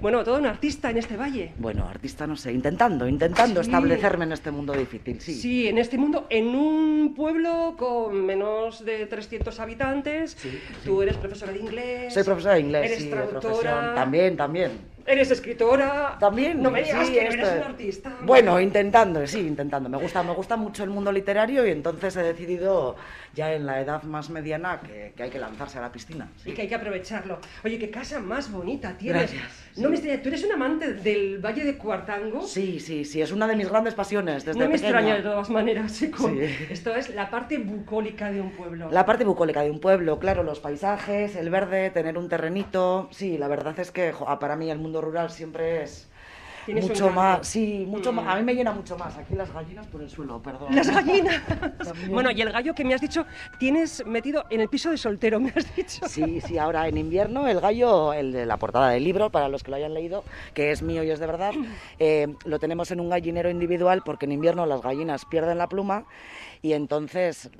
[0.00, 1.52] Bueno, todo un artista en este valle.
[1.58, 3.68] Bueno, artista no sé, intentando, intentando Sí.
[3.68, 5.34] establecerme en este mundo difícil, sí.
[5.34, 10.36] Sí, en este mundo, en un pueblo con menos de 300 habitantes.
[10.84, 12.14] Tú eres profesora de inglés.
[12.14, 13.40] Soy profesora de inglés, Eres sí, de traductora.
[13.40, 13.94] profesión.
[13.94, 14.70] También, también.
[15.10, 16.16] Eres escritora.
[16.20, 16.62] También.
[16.62, 18.12] No me digas sí, que esto eres es- un artista.
[18.22, 19.88] Bueno, intentando, sí, intentando.
[19.88, 22.96] Me gusta, me gusta mucho el mundo literario y entonces he decidido,
[23.34, 26.28] ya en la edad más mediana, que, que hay que lanzarse a la piscina.
[26.44, 27.38] Y que hay que aprovecharlo.
[27.64, 29.32] Oye, qué casa más bonita tienes.
[29.32, 32.42] Gracias, No me extraña, ¿tú eres un amante del Valle de Cuartango?
[32.42, 34.88] Sí, sí, sí, es una de mis grandes pasiones desde No me pequeña.
[34.90, 36.28] extraña de todas maneras, chico.
[36.28, 36.40] Sí.
[36.70, 38.88] Esto es la parte bucólica de un pueblo.
[38.90, 43.08] La parte bucólica de un pueblo, claro, los paisajes, el verde, tener un terrenito.
[43.10, 46.06] Sí, la verdad es que jo, para mí el mundo rural siempre es
[46.68, 48.16] mucho más, sí, mucho Mm.
[48.16, 48.26] más.
[48.28, 49.16] A mí me llena mucho más.
[49.16, 50.74] Aquí las gallinas por el suelo, perdón.
[50.76, 51.40] Las gallinas.
[52.08, 53.24] Bueno, y el gallo que me has dicho,
[53.58, 56.06] tienes metido en el piso de soltero, me has dicho.
[56.06, 59.62] Sí, sí, ahora en invierno el gallo, el de la portada del libro, para los
[59.64, 60.22] que lo hayan leído,
[60.54, 61.52] que es mío y es de verdad,
[61.98, 66.04] eh, lo tenemos en un gallinero individual porque en invierno las gallinas pierden la pluma
[66.62, 67.50] y entonces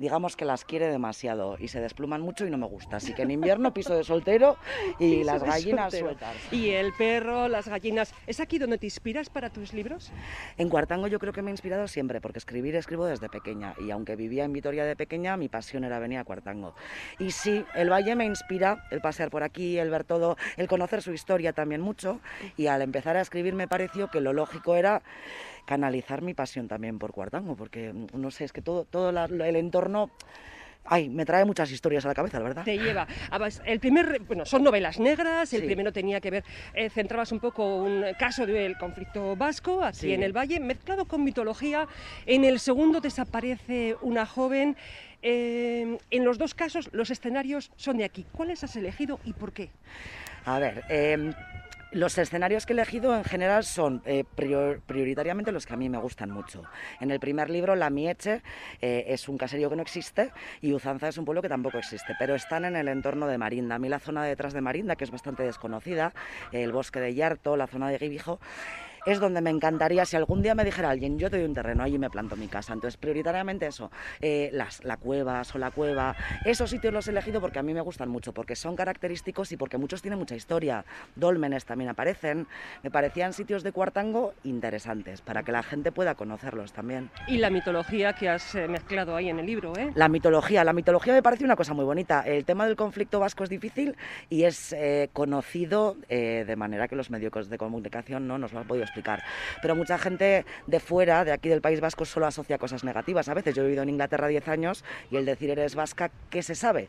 [0.00, 2.96] digamos que las quiere demasiado y se despluman mucho y no me gusta.
[2.96, 4.56] Así que en invierno piso de soltero
[4.98, 6.34] y Piso las gallinas sueltas.
[6.50, 8.14] Y el perro, las gallinas.
[8.26, 10.10] ¿Es aquí donde te inspiras para tus libros?
[10.56, 13.90] En Cuartango yo creo que me he inspirado siempre, porque escribir escribo desde pequeña y
[13.90, 16.74] aunque vivía en Vitoria de pequeña, mi pasión era venir a Cuartango.
[17.18, 21.02] Y sí, el valle me inspira, el pasear por aquí, el ver todo, el conocer
[21.02, 22.20] su historia también mucho
[22.56, 25.02] y al empezar a escribir me pareció que lo lógico era
[25.64, 29.24] canalizar mi pasión también por Cuartango, porque mm, no sé, es que todo, todo la-
[29.26, 30.10] el entorno...
[30.82, 32.64] Ay, me trae muchas historias a la cabeza, la verdad.
[32.64, 33.06] Te lleva.
[33.66, 35.52] El primer, bueno, son novelas negras.
[35.52, 35.66] El Sí.
[35.66, 40.12] primero tenía que ver, eh, centrabas un poco un caso del conflicto vasco aquí Sí.
[40.14, 41.86] en el Valle, mezclado con mitología.
[42.24, 44.74] En el segundo desaparece una joven.
[45.22, 48.24] Eh, en los dos casos, los escenarios son de aquí.
[48.32, 49.68] ¿Cuáles has elegido y por qué?
[50.46, 51.30] A ver, eh,
[51.92, 55.88] los escenarios que he elegido en general son eh, prior- prioritariamente los que a mí
[55.88, 56.62] me gustan mucho.
[57.00, 58.42] En el primer libro, La Mieche
[58.80, 62.14] eh, es un caserío que no existe y Uzanza es un pueblo que tampoco existe,
[62.18, 63.74] pero están en el entorno de Marinda.
[63.74, 66.12] A mí la zona detrás de Marinda, que es bastante desconocida,
[66.52, 68.40] el bosque de Yarto, la zona de Guibijo,
[69.06, 71.82] es donde me encantaría, si algún día me dijera alguien, yo te doy un terreno,
[71.82, 72.72] allí me planto mi casa.
[72.72, 77.58] Entonces, prioritariamente eso, eh, las, la cueva, Sola Cueva, esos sitios los he elegido porque
[77.58, 80.84] a mí me gustan mucho, porque son característicos y porque muchos tienen mucha historia.
[81.16, 82.46] Dólmenes también aparecen.
[82.82, 87.10] Me parecían sitios de Cuartango interesantes, para que la gente pueda conocerlos también.
[87.26, 89.90] Y la mitología que has eh, mezclado ahí en el libro, ¿eh?
[89.94, 92.22] La mitología, la mitología me parece una cosa muy bonita.
[92.22, 93.96] El tema del conflicto vasco es difícil
[94.28, 98.60] y es eh, conocido eh, de manera que los medios de comunicación no nos lo
[98.60, 99.22] han podido explicar.
[99.62, 103.28] Pero mucha gente de fuera, de aquí del País Vasco, solo asocia cosas negativas.
[103.28, 106.42] A veces yo he vivido en Inglaterra 10 años y el decir eres vasca, ¿qué
[106.42, 106.88] se sabe?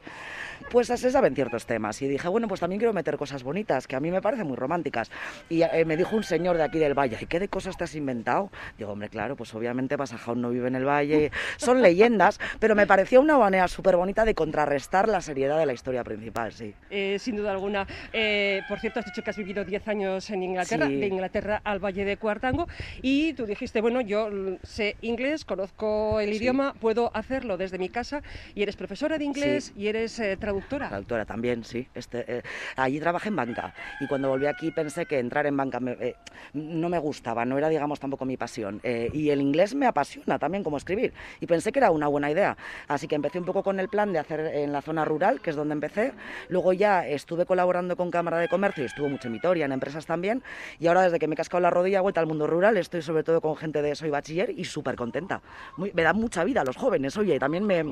[0.69, 2.01] Pues se saben ciertos temas.
[2.01, 4.57] Y dije, bueno, pues también quiero meter cosas bonitas, que a mí me parecen muy
[4.57, 5.11] románticas.
[5.49, 7.83] Y eh, me dijo un señor de aquí del valle, ¿y qué de cosas te
[7.83, 8.51] has inventado?
[8.77, 12.87] Digo, hombre, claro, pues obviamente Basajaun no vive en el valle, son leyendas, pero me
[12.87, 16.73] pareció una manera súper bonita de contrarrestar la seriedad de la historia principal, sí.
[16.89, 17.85] Eh, sin duda alguna.
[18.13, 20.95] Eh, por cierto, has dicho que has vivido 10 años en Inglaterra, Sí.
[20.99, 22.67] de Inglaterra al Valle de Cuartango,
[23.01, 24.29] y tú dijiste, bueno, yo
[24.63, 26.35] sé inglés, conozco el Sí.
[26.37, 28.21] idioma, puedo hacerlo desde mi casa,
[28.55, 30.87] y eres profesora de inglés y eres eh, traductora.
[30.89, 31.87] Traductora también, sí.
[31.93, 32.41] Este, eh,
[32.75, 36.15] allí trabajé en banca y cuando volví aquí pensé que entrar en banca me- eh,
[36.53, 38.79] no me gustaba, no era, digamos, tampoco mi pasión.
[38.83, 42.31] Eh, y el inglés me apasiona también como escribir y pensé que era una buena
[42.31, 42.55] idea.
[42.87, 45.49] Así que empecé un poco con el plan de hacer en la zona rural, que
[45.49, 46.13] es donde empecé.
[46.49, 50.05] Luego ya estuve colaborando con Cámara de Comercio y estuve mucho en Vitoria, en empresas
[50.05, 50.43] también.
[50.79, 53.01] Y ahora desde que me he cascado la rodilla rodilla, vuelta al mundo rural, estoy
[53.01, 55.41] sobre todo con gente de soy bachiller y súper contenta.
[55.77, 57.83] Muy- me dan mucha vida los jóvenes, oye, y también me,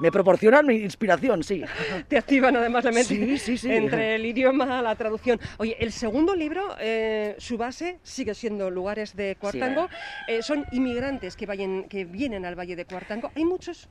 [0.00, 1.62] me proporcionan mi inspiración, sí.
[2.08, 3.70] Te activan además la mente Sí, sí, sí.
[3.72, 5.40] entre el idioma, la traducción.
[5.58, 9.88] Oye, el segundo libro, eh, su base sigue siendo lugares de Cuartango.
[10.28, 13.30] Eh, son inmigrantes que, vayan, que vienen al Valle de Cuartango.
[13.34, 13.88] Hay muchos.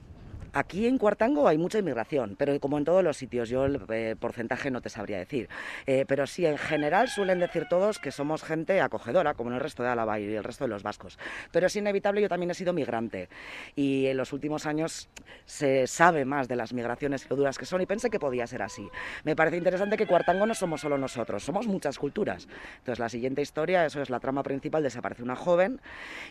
[0.52, 4.16] Aquí en Cuartango hay mucha inmigración, pero como en todos los sitios, yo el eh,
[4.20, 5.48] porcentaje no te sabría decir.
[5.86, 9.62] Eh, pero sí, en general suelen decir todos que somos gente acogedora, como en el
[9.62, 11.20] resto de Álava y el resto de los vascos.
[11.52, 13.30] Pero es inevitable, yo también he sido migrante.
[13.76, 15.10] Y en los últimos años
[15.46, 18.48] se sabe más de las migraciones y lo duras que son, y pensé que podía
[18.48, 18.88] ser así.
[19.24, 22.48] Me parece interesante que Cuartango no somos solo nosotros, somos muchas culturas.
[22.80, 25.80] Entonces, la siguiente historia, eso es la trama principal, desaparece una joven,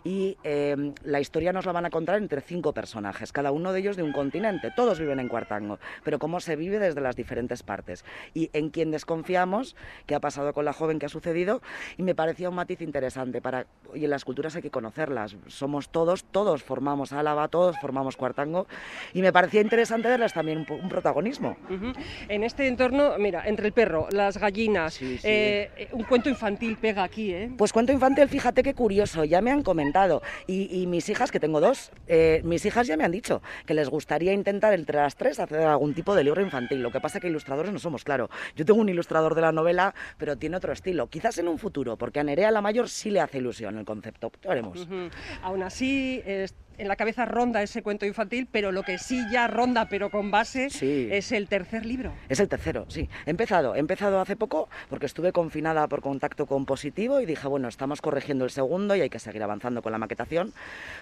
[0.02, 3.80] y eh, la historia nos la van a contar entre cinco personajes, cada uno de
[3.80, 4.70] ellos de un continente.
[4.74, 8.04] Todos viven en Cuartango, pero cómo se vive desde las diferentes partes.
[8.34, 11.60] Y en quién desconfiamos, qué ha pasado con la joven, qué ha sucedido,
[11.96, 13.40] y me parecía un matiz interesante.
[13.40, 15.36] Para, y en las culturas hay que conocerlas.
[15.46, 18.66] Somos todos, todos formamos Álava, todos formamos Cuartango,
[19.12, 21.56] y me parecía interesante darles también un, un protagonismo.
[21.70, 21.92] Ujú.
[22.28, 25.22] En este entorno, mira, entre el perro, las gallinas, Sí, sí.
[25.28, 27.50] eh, un cuento infantil pega aquí, ¿eh?
[27.56, 30.22] Pues cuento infantil, fíjate qué curioso, ya me han comentado.
[30.46, 33.74] Y, y mis hijas, que tengo dos, eh, mis hijas ya me han dicho que
[33.74, 36.80] les gustaría intentar entre las tres hacer algún tipo de libro infantil.
[36.80, 38.30] Lo que pasa que ilustradores no somos, claro.
[38.54, 41.08] Yo tengo un ilustrador de la novela, pero tiene otro estilo.
[41.08, 44.30] Quizás en un futuro, porque a Nerea la mayor sí le hace ilusión el concepto.
[44.44, 44.78] Ya veremos.
[44.82, 45.10] Ujú.
[45.42, 49.48] Aún así, es- en la cabeza ronda ese cuento infantil, pero lo que sí ya
[49.48, 51.08] ronda, pero con base, Sí.
[51.10, 52.12] es el tercer libro.
[52.28, 53.08] Es el tercero, sí.
[53.26, 57.48] He empezado, he empezado hace poco porque estuve confinada por contacto con positivo y dije,
[57.48, 60.52] bueno, estamos corrigiendo el segundo y hay que seguir avanzando con la maquetación,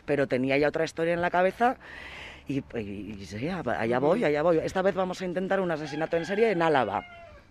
[0.07, 1.77] pero tenía ya otra historia en la cabeza
[2.47, 4.59] y, y- y sí, allá voy, allá voy.
[4.59, 7.07] Esta vez vamos a intentar un asesinato en serie en Álava.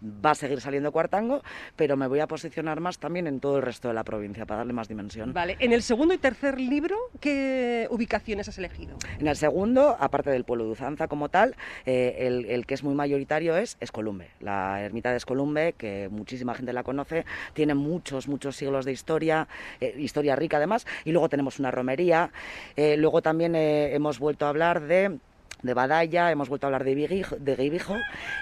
[0.06, 1.41] Va a seguir saliendo Cuartango,
[1.76, 4.60] pero me voy a posicionar más también en todo el resto de la provincia para
[4.60, 5.34] darle más dimensión.
[5.34, 8.98] Vale, en el segundo y tercer libro, ¿qué ubicaciones has elegido?
[9.20, 12.84] En el segundo, aparte del pueblo de Uzanza como tal, eh, el, el que es
[12.84, 14.30] muy mayoritario es Escolumbe.
[14.39, 19.48] La ermita de Escolumbe, que muchísima gente la conoce, tiene muchos, muchos siglos de historia,
[19.82, 22.32] eh, historia rica además, y luego tenemos una romería.
[22.76, 25.18] Eh, luego también hemos vuelto a hablar de
[25.65, 27.56] de Badalla, hemos vuelto a hablar de Guibijo, de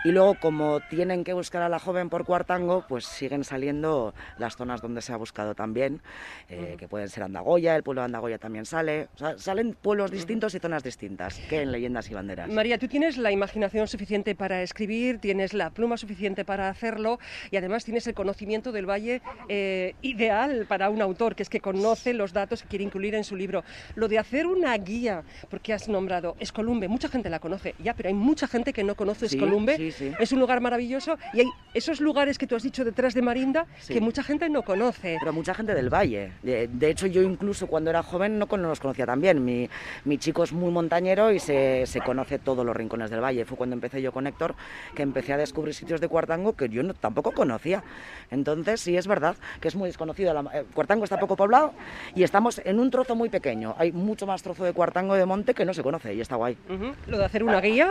[0.04, 4.56] y luego como tienen que buscar a la joven por Cuartango, pues siguen saliendo las
[4.56, 6.02] zonas donde se ha buscado también,
[6.50, 10.12] eh, que pueden ser Andagoya, el pueblo de Andagoya también sale, o sea, salen pueblos
[10.12, 12.50] distintos y zonas distintas, que en Leyendas y Banderas.
[12.50, 17.58] María, tú tienes la imaginación suficiente para escribir, tienes la pluma suficiente para hacerlo y
[17.58, 22.14] además tienes el conocimiento del valle eh, ideal para un autor, que es que conoce
[22.14, 23.64] los datos que quiere incluir en su libro.
[23.96, 28.10] Lo de hacer una guía, porque has nombrado Escolumbe, mucha gente la conoce, ya, pero
[28.10, 29.78] hay mucha gente que no conoce Sí, Escolumbe.
[29.78, 30.12] sí, sí.
[30.20, 33.66] Es un lugar maravilloso y hay esos lugares que tú has dicho detrás de Marinda
[33.88, 35.18] que mucha gente no conoce.
[35.20, 36.32] Pero mucha gente del valle.
[36.42, 39.44] De, de hecho, yo incluso cuando era joven no no los conocía tan bien.
[39.46, 39.70] Mi,
[40.06, 43.46] mi chico es muy montañero y se, se conoce todos los rincones del valle.
[43.46, 44.56] Fue cuando empecé yo con Héctor
[44.96, 47.84] que empecé a descubrir sitios de Cuartango que yo no- tampoco conocía.
[48.32, 50.34] Entonces, sí, es verdad que es muy desconocido.
[50.34, 51.74] La- eh, Cuartango está poco poblado
[52.16, 53.76] y estamos en un trozo muy pequeño.
[53.78, 56.58] Hay mucho más trozo de Cuartango de monte que no se conoce y está guay.
[56.70, 56.93] Ujú.
[57.08, 57.90] Lo de hacer una guía.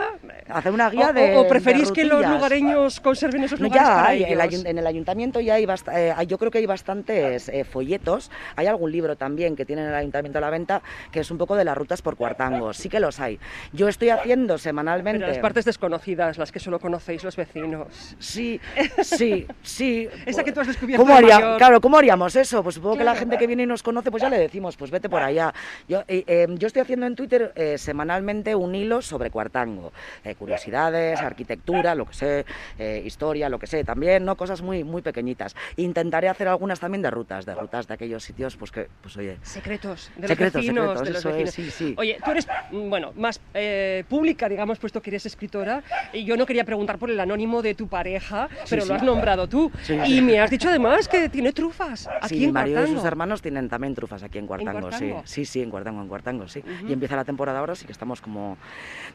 [0.49, 1.35] Hacer una guía o- de.
[1.37, 4.65] o preferís de que los lugareños conserven esos lugares ya para hay, el ellos?
[4.65, 8.31] en el ayuntamiento ya hay, eh, yo creo que hay bastantes eh, folletos.
[8.55, 11.55] Hay algún libro también que tiene el ayuntamiento a la venta que es un poco
[11.55, 12.73] de las rutas por Cuartango.
[12.73, 13.39] Sí que los hay.
[13.71, 15.19] Yo estoy haciendo semanalmente.
[15.19, 18.15] Pero las partes desconocidas, las que solo conocéis los vecinos.
[18.19, 18.59] Sí,
[19.01, 20.07] sí, sí.
[20.25, 21.57] Esa que tú has descubierto ¿Cómo de haría- mayor.
[21.57, 22.63] Claro, ¿cómo haríamos eso?
[22.63, 24.91] Pues supongo que la gente que viene y nos conoce, pues ya le decimos, pues
[24.91, 25.53] vete por allá.
[25.87, 29.91] Yo, eh, eh, yo estoy haciendo en Twitter eh, semanalmente un hilo sobre Cuartango.
[30.23, 32.45] Eh, curiosidades, arquitectura, lo que sé,
[32.77, 34.35] eh, historia, lo que sé, también, ¿no?
[34.35, 35.55] Cosas muy, muy pequeñitas.
[35.77, 39.37] Intentaré hacer algunas también de rutas, de rutas de aquellos sitios, pues que, pues oye,
[39.41, 40.99] Secretos de Secretos, los vecinos.
[40.99, 41.53] secretos, de los es, vecinos.
[41.53, 41.95] sí, sí.
[41.97, 45.83] Oye, tú eres, mm, bueno, más eh, pública, digamos, puesto que eres escritora.
[46.11, 49.47] Y yo no quería preguntar por el anónimo de tu pareja, pero lo has nombrado
[49.47, 49.71] tú.
[50.05, 52.89] Y me has dicho además que tiene trufas aquí sí, en mi marido y sus
[52.93, 53.07] Cuartango.
[53.07, 55.21] hermanos tienen también trufas aquí en Cuartango, Cuartango?
[55.25, 55.43] sí.
[55.43, 56.63] Sí, sí, en Cuartango, en Cuartango, sí.
[56.87, 58.57] Y empieza la temporada ahora, sí que estamos como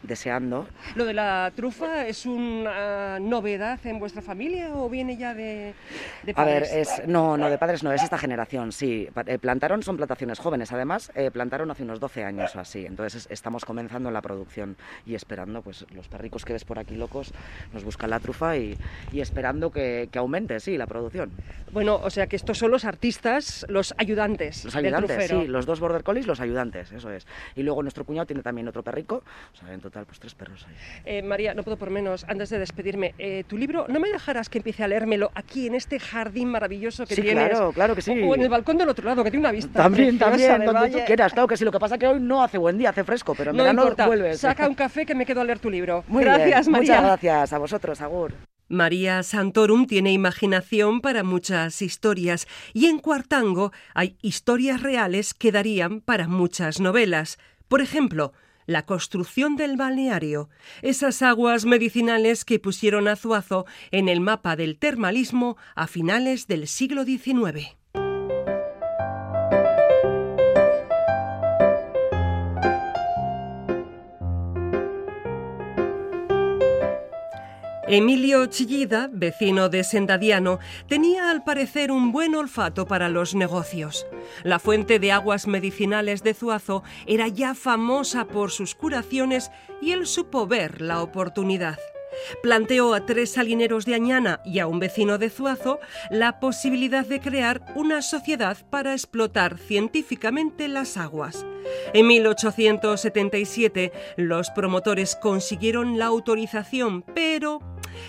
[0.02, 0.66] deseando.
[0.94, 5.74] ¿Lo de la trufa es una novedad en vuestra familia o viene ya de,
[6.24, 7.00] de A ver, padres?
[7.00, 9.08] es, no, no, de padres no, es esta generación, sí.
[9.26, 12.86] Eh, plantaron, son plantaciones jóvenes, además, eh, plantaron hace unos 12 años o así.
[12.86, 14.76] Entonces es- estamos comenzando la producción
[15.06, 17.32] y esperando, pues los perricos que ves por aquí locos
[17.72, 18.76] nos buscan la trufa y,
[19.12, 21.30] y esperando que, que aumente, sí, la producción.
[21.72, 25.42] Bueno, o sea que estos son los artistas, los ayudantes Los del ayudantes, trufero.
[25.42, 27.26] sí, los dos border collies, los ayudantes, eso es.
[27.56, 29.22] Y luego nuestro cuñado tiene también otro perrico,
[29.60, 30.74] o O sea, en total, pues tres perros ahí.
[31.04, 34.48] Eh, María, no puedo por menos, antes de despedirme, eh, tu libro, ¿no me dejarás
[34.48, 37.48] que empiece a leérmelo aquí en este jardín maravilloso que Sí, tienes?
[37.50, 38.12] claro, claro que sí.
[38.22, 40.66] O, o en el balcón del otro lado, que tiene una vista También, también, donde
[40.66, 41.04] tú valle.
[41.04, 41.64] quieras, claro que sí.
[41.64, 43.64] Lo que pasa es que hoy no hace buen día, hace fresco, pero en No
[43.64, 44.38] verano importa, vuelves.
[44.40, 46.04] saca un café que me quedo a leer tu libro.
[46.08, 46.92] Muy gracias, bien, María.
[47.00, 48.32] Muchas gracias a vosotros, Agur.
[48.68, 56.00] María Santorum tiene imaginación para muchas historias y en Cuartango hay historias reales que darían
[56.00, 57.38] para muchas novelas.
[57.66, 58.32] Por ejemplo,
[58.68, 60.50] la construcción del balneario,
[60.82, 66.68] esas aguas medicinales que pusieron a Zuazo en el mapa del termalismo a finales del
[66.68, 67.77] siglo XIX.
[77.90, 84.06] Emilio Chillida, vecino de Sendadiano, tenía al parecer un buen olfato para los negocios.
[84.42, 90.06] La fuente de aguas medicinales de Zuazo era ya famosa por sus curaciones y él
[90.06, 91.78] supo ver la oportunidad.
[92.42, 97.20] Planteó a tres salineros de Añana y a un vecino de Zuazo la posibilidad de
[97.20, 101.46] crear una sociedad para explotar científicamente las aguas.
[101.94, 107.60] En 1877 los promotores consiguieron la autorización, pero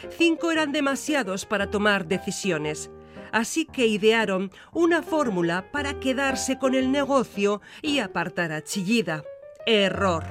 [0.10, 2.90] cinco eran demasiados para tomar decisiones.
[3.32, 9.24] Así que idearon una fórmula para quedarse con el negocio y apartar a Chillida.
[9.66, 10.24] Error.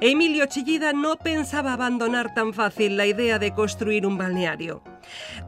[0.00, 4.82] Emilio Chillida no pensaba abandonar tan fácil la idea de construir un balneario.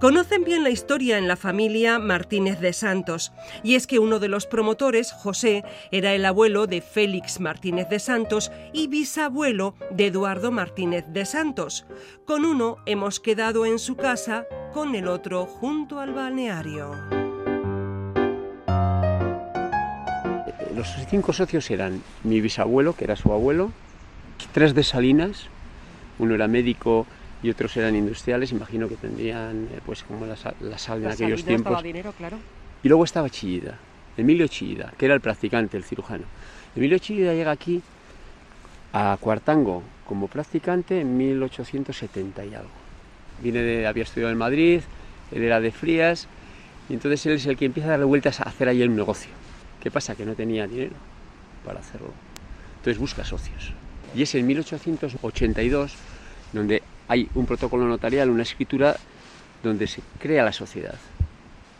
[0.00, 4.28] Conocen bien la historia en la familia Martínez de Santos, y es que uno de
[4.28, 10.50] los promotores, José, era el abuelo de Félix Martínez de Santos y bisabuelo de Eduardo
[10.50, 11.86] Martínez de Santos.
[12.24, 16.92] Con uno hemos quedado en su casa, con el otro junto al balneario.
[20.76, 23.72] Los cinco socios eran mi bisabuelo, que era su abuelo,
[24.52, 25.46] tres de Salinas,
[26.18, 27.06] uno era médico
[27.42, 31.10] y otros eran industriales, imagino que tendrían eh, pues como la, sal- la sal en
[31.10, 31.82] aquellos tiempos.
[31.82, 32.38] dinero, claro.
[32.82, 33.78] Y luego estaba Chillida,
[34.16, 36.24] Emilio Chillida, que era el practicante, el cirujano.
[36.76, 37.80] Emilio Chillida llega aquí
[38.92, 42.70] a Cuartango como practicante en 1870 y algo.
[43.42, 44.80] Viene de, había estudiado en Madrid,
[45.32, 46.26] él era de Frías,
[46.88, 49.30] y entonces él es el que empieza a darle vueltas a hacer ahí el negocio.
[49.82, 50.14] ¿Qué pasa?
[50.14, 50.96] Que no tenía dinero
[51.64, 52.10] para hacerlo.
[52.78, 53.72] Entonces busca socios.
[54.16, 55.92] Y es en 1882
[56.52, 58.94] donde hay un protocolo notarial, una escritura
[59.62, 60.94] donde se crea la sociedad.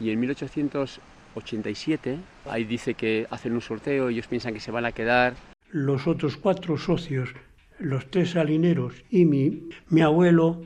[0.01, 4.93] Y en 1887 ahí dice que hacen un sorteo, ellos piensan que se van a
[4.93, 5.35] quedar.
[5.71, 7.31] Los otros cuatro socios,
[7.79, 10.65] los tres salineros y mi, mi abuelo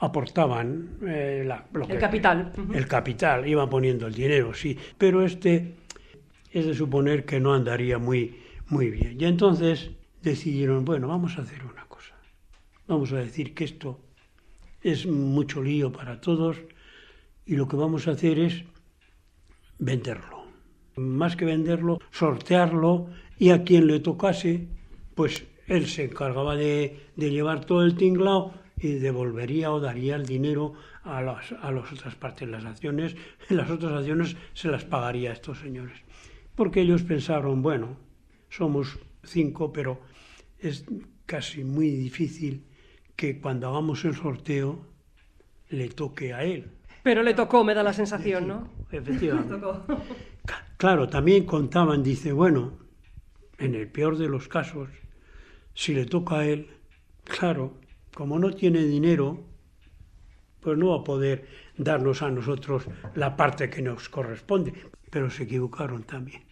[0.00, 2.52] aportaban eh, la- lo El que- capital.
[2.72, 5.74] el capital, iban poniendo el dinero, sí, pero este
[6.50, 9.20] es de suponer que no andaría muy, muy bien.
[9.20, 9.90] Y entonces
[10.22, 11.83] decidieron, bueno, vamos a hacer una.
[12.86, 13.98] Vamos a decir que esto
[14.82, 16.58] es mucho lío para todos
[17.46, 18.64] y lo que vamos a hacer es
[19.78, 20.44] venderlo.
[20.96, 24.68] Más que venderlo, sortearlo y a quien le tocase,
[25.14, 30.26] pues él se encargaba de, de llevar todo el tinglao y devolvería o daría el
[30.26, 32.46] dinero a las, a las otras partes.
[32.50, 33.16] Las acciones,
[33.48, 35.98] las otras acciones se las pagaría a estos señores.
[36.54, 37.96] Porque ellos pensaron, bueno,
[38.50, 40.02] somos cinco, pero
[40.58, 40.84] es
[41.24, 42.64] casi muy difícil
[43.16, 44.86] que cuando hagamos el sorteo
[45.68, 46.70] le toque a él.
[47.02, 48.68] Pero le tocó, me da la sensación, ¿no?
[48.90, 49.54] Efectivamente.
[49.58, 49.84] Tocó.
[50.76, 52.78] Claro, también contaban, dice, bueno,
[53.58, 54.88] en el peor de los casos,
[55.74, 56.68] si le toca a él,
[57.24, 57.78] claro,
[58.14, 59.44] como no tiene dinero,
[60.60, 61.46] pues no va a poder
[61.76, 64.72] darnos a nosotros la parte que nos corresponde.
[65.10, 66.42] Pero se equivocaron también,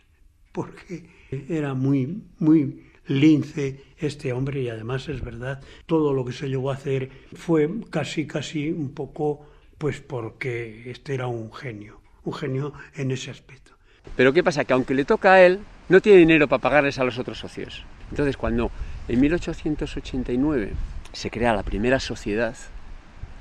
[0.53, 1.09] porque
[1.49, 6.71] era muy, muy lince este hombre y además es verdad, todo lo que se llegó
[6.71, 9.47] a hacer fue casi, casi un poco,
[9.79, 13.73] pues porque este era un genio, un genio en ese aspecto.
[14.17, 14.65] Pero ¿qué pasa?
[14.65, 17.85] Que aunque le toca a él, no tiene dinero para pagarles a los otros socios.
[18.11, 18.71] Entonces, cuando
[19.09, 20.73] en 1889
[21.13, 22.57] se crea la primera sociedad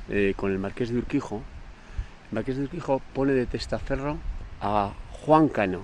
[0.09, 1.41] eh, con el Marqués de Urquijo,
[2.29, 4.17] el Marqués de Urquijo pone de testaferro
[4.61, 5.81] a Juan Cano.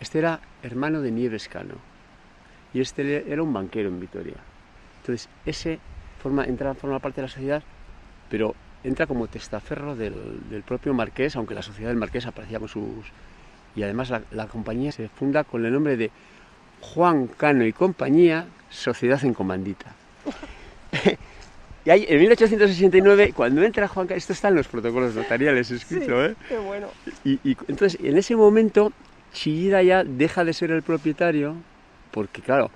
[0.00, 1.76] Este era hermano de Nieves Cano.
[2.74, 4.36] Y este era un banquero en Vitoria.
[5.00, 5.78] Entonces, ese
[6.22, 7.62] forma, entra, forma parte de la sociedad,
[8.28, 10.14] pero entra como testaferro del,
[10.50, 13.06] del propio Marqués, aunque la sociedad del Marqués aparecía con sus
[13.76, 16.10] y además la, la compañía se funda con el nombre de
[16.80, 19.94] Juan Cano y Compañía, Sociedad en Comandita.
[21.84, 26.24] y ahí, en 1869, cuando entra Juan Cano, esto está en los protocolos notariales escrito,
[26.24, 26.36] ¿eh?
[26.48, 26.88] Qué bueno.
[27.24, 28.92] Y, y entonces, en ese momento,
[29.32, 31.56] Chillida ya deja de ser el propietario,
[32.14, 32.70] porque claro,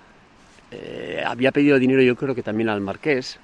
[0.73, 3.39] eh, había pedido dinero yo creo que también al marqués,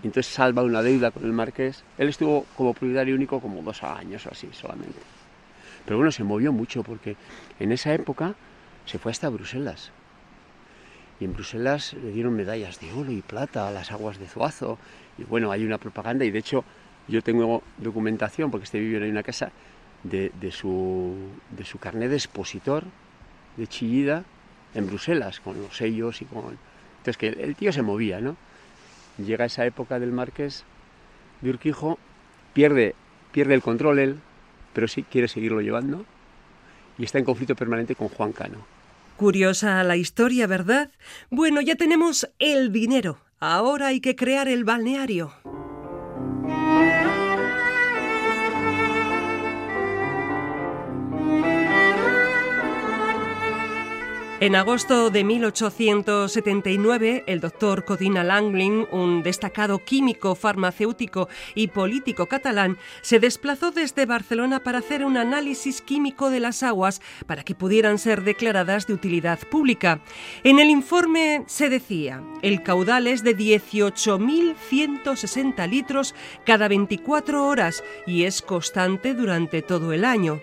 [0.00, 1.82] y entonces salva una deuda con el marqués.
[1.98, 5.00] Él estuvo como propietario único como dos años o así solamente.
[5.84, 7.16] Pero bueno, se movió mucho porque
[7.58, 8.36] en esa época
[8.86, 9.90] se fue hasta Bruselas.
[11.18, 14.78] Y en Bruselas le dieron medallas de oro y plata a las aguas de Zuazo.
[15.18, 16.64] Y bueno, hay una propaganda y de hecho
[17.08, 19.50] yo tengo documentación, porque este vive en una casa,
[20.04, 21.12] de, de, su,
[21.50, 22.84] de su carnet de expositor
[23.56, 24.24] de Chillida
[24.74, 26.58] en Bruselas, con los sellos y con...
[26.98, 28.36] Entonces que el tío se movía, ¿no?
[29.18, 30.64] Llega esa época del marqués
[31.40, 31.98] de Urquijo,
[32.52, 32.94] pierde,
[33.32, 34.20] pierde el control él,
[34.72, 36.04] pero sí quiere seguirlo llevando
[36.98, 38.58] y está en conflicto permanente con Juan Cano.
[39.16, 40.90] Curiosa la historia, ¿verdad?
[41.30, 43.18] Bueno, ya tenemos el dinero.
[43.38, 45.32] Ahora hay que crear el balneario.
[54.40, 62.78] En agosto de 1879, el doctor Codina Langlin, un destacado químico, farmacéutico y político catalán,
[63.02, 67.98] se desplazó desde Barcelona para hacer un análisis químico de las aguas para que pudieran
[67.98, 70.00] ser declaradas de utilidad pública.
[70.42, 76.14] En el informe se decía, el caudal es de 18.160 litros
[76.46, 80.40] cada 24 horas y es constante durante todo el año.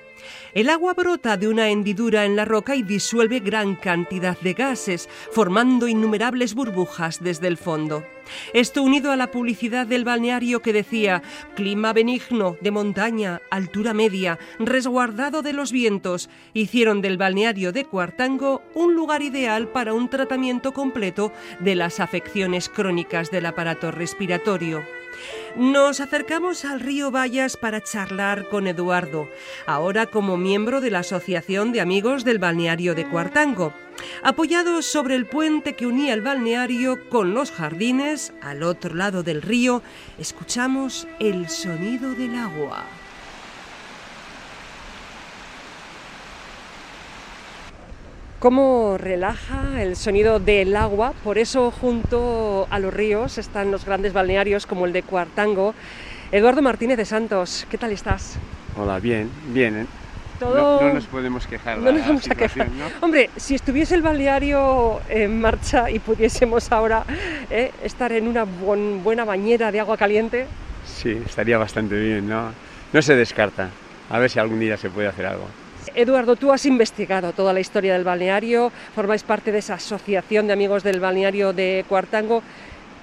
[0.53, 5.09] El agua brota de una hendidura en la roca y disuelve gran cantidad de gases,
[5.31, 8.03] formando innumerables burbujas desde el fondo.
[8.53, 11.21] Esto unido a la publicidad del balneario que decía
[11.55, 18.61] clima benigno, de montaña, altura media, resguardado de los vientos, hicieron del balneario de Cuartango
[18.73, 24.83] un lugar ideal para un tratamiento completo de las afecciones crónicas del aparato respiratorio.
[25.55, 29.29] Nos acercamos al río Vallas para charlar con Eduardo,
[29.65, 33.73] ahora como miembro de la Asociación de Amigos del Balneario de Cuartango.
[34.23, 39.41] Apoyados sobre el puente que unía el balneario con los jardines, al otro lado del
[39.41, 39.81] río,
[40.19, 42.85] escuchamos el sonido del agua.
[48.39, 51.13] Cómo relaja el sonido del agua.
[51.23, 55.73] Por eso junto a los ríos están los grandes balnearios como el de Cuartango.
[56.31, 58.37] Eduardo Martínez de Santos, ¿qué tal estás?
[58.77, 59.77] Hola, bien, bien.
[59.81, 59.85] ¿eh?
[60.39, 60.81] Todo...
[60.81, 61.79] No, no, nos podemos quejar.
[61.79, 62.69] No nos vamos a quejar.
[62.69, 62.85] ¿no?
[63.01, 67.05] Hombre, si estuviese el balneario en marcha y pudiésemos ahora
[67.49, 70.45] eh, estar en una bon, buena bañera de agua caliente.
[70.85, 72.51] Sí, estaría bastante bien, ¿no?
[72.93, 73.69] No se descarta.
[74.09, 75.47] A ver si algún día se puede hacer algo.
[75.97, 80.53] Eduardo, tú has investigado toda la historia del balneario, formáis parte de esa asociación de
[80.53, 82.43] amigos del balneario de Cuartango.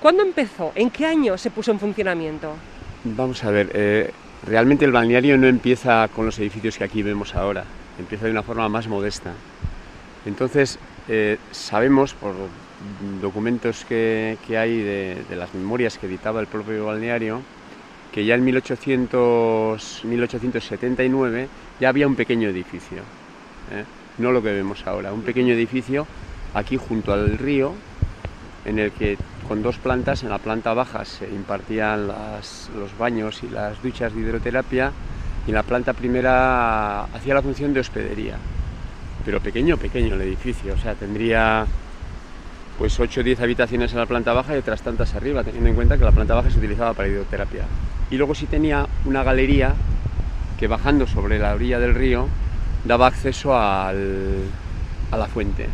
[0.00, 0.70] ¿Cuándo empezó?
[0.76, 2.54] ¿En qué año se puso en funcionamiento?
[3.02, 4.12] Vamos a ver, eh,
[4.46, 7.64] realmente el balneario no empieza con los edificios que aquí vemos ahora,
[7.98, 9.32] empieza de una forma más modesta.
[10.24, 10.78] Entonces,
[11.08, 12.34] eh, sabemos por
[13.20, 17.42] documentos que, hay de, las memorias que editaba el propio balneario,
[18.14, 21.48] que ya en 1800, 1879
[21.80, 22.98] ya había un pequeño edificio,
[23.72, 23.84] ¿eh?
[24.18, 26.06] no lo que vemos ahora, un pequeño edificio
[26.54, 27.74] aquí junto al río,
[28.66, 33.48] en el que con dos plantas, en la planta baja se impartían los baños y
[33.48, 34.92] las duchas de hidroterapia
[35.44, 38.36] y en la planta primera hacía la función de hospedería,
[39.24, 41.66] pero pequeño, pequeño el edificio, o sea, tendría
[42.78, 45.74] pues 8 o 10 habitaciones en la planta baja y otras tantas arriba, teniendo en
[45.74, 47.64] cuenta que la planta baja se utilizaba para hidroterapia.
[48.10, 49.74] Y luego sí tenía una galería
[50.58, 52.28] que bajando sobre la orilla del río
[52.84, 54.44] daba acceso al,
[55.10, 55.68] a la fuente.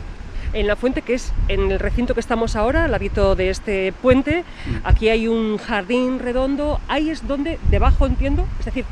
[0.53, 3.93] En la fuente, que es en el recinto que estamos ahora, al ladito de este
[3.93, 4.43] puente,
[4.83, 8.85] aquí hay un jardín redondo, ahí es donde, debajo entiendo, es decir,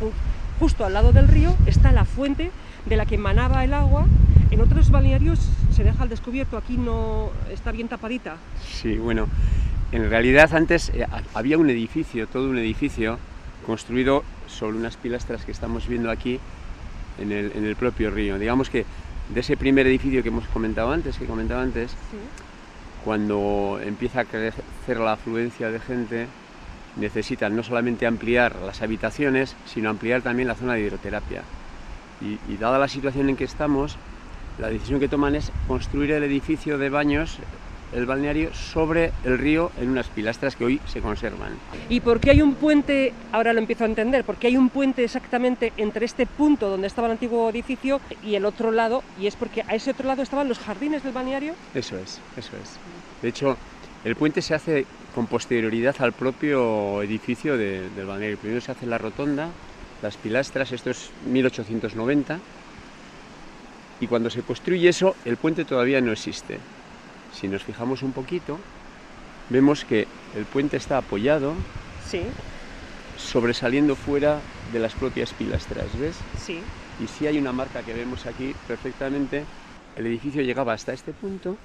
[0.61, 2.53] justo al lado del río, está la fuente
[2.87, 4.07] de la que emanaba el agua.
[4.53, 5.41] En otros balnearios
[5.73, 8.37] se deja al descubierto, aquí no está bien tapadita.
[8.65, 9.27] Sí, bueno,
[9.93, 13.19] en realidad antes eh, había un edificio, todo un edificio,
[13.67, 16.41] construido sobre unas pilastras que estamos viendo aquí
[17.19, 18.39] en el, en el, propio río.
[18.39, 18.85] Digamos que
[19.29, 22.17] de ese primer edificio que hemos comentado antes, que comentaba antes, sí.
[23.05, 26.27] cuando empieza a crecer la afluencia de gente,
[26.97, 31.43] necesitan no solamente ampliar las habitaciones, sino ampliar también la zona de hidroterapia.
[32.21, 33.97] Y, y dada la situación en que estamos,
[34.59, 37.39] la decisión que toman es construir el edificio de baños
[37.93, 41.53] el balneario sobre el río en unas pilastras que hoy se conservan.
[41.89, 44.69] ¿Y por qué hay un puente, ahora lo empiezo a entender, por qué hay un
[44.69, 49.03] puente exactamente entre este punto donde estaba el antiguo edificio y el otro lado?
[49.21, 51.55] Y es porque a ese otro lado estaban los jardines del balneario.
[51.75, 52.77] Eso es, eso es.
[53.23, 53.57] De hecho,
[54.05, 58.39] el puente se hace con posterioridad al propio edificio de, del balneario.
[58.39, 59.49] Primero se hace la rotonda,
[60.03, 62.39] las pilastras, esto es 1890,
[64.01, 66.59] y cuando se construye eso, el puente todavía no existe.
[67.31, 68.59] Si nos fijamos un poquito,
[69.49, 71.57] vemos que el puente está apoyado,
[71.99, 72.31] Sí,
[73.17, 76.25] sobresaliendo fuera de las propias pilastras, ¿ves?
[76.37, 76.65] sí.
[76.99, 79.47] Y si hay una marca que vemos aquí perfectamente,
[79.97, 81.57] el edificio llegaba hasta este punto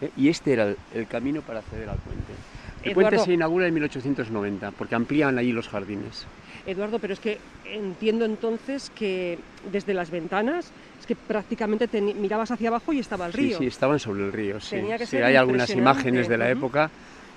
[0.00, 0.10] ¿eh?
[0.16, 2.34] y este era el, el camino para acceder al puente.
[2.82, 6.26] El puente se inaugura en 1890 porque amplían allí los jardines.
[6.66, 12.50] Eduardo, pero es que entiendo entonces que desde las ventanas es que prácticamente te mirabas
[12.50, 13.58] hacia abajo y estaba el Sí, ría.
[13.58, 14.60] sí, estaban sobre el río.
[14.60, 16.90] Sí, Tenía que Sí, ser hay algunas imágenes de la época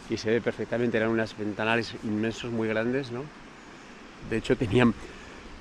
[0.09, 3.25] y se ve perfectamente, eran unos ventanales inmensos, muy grandes, ¿no?
[4.29, 4.93] De hecho, tenían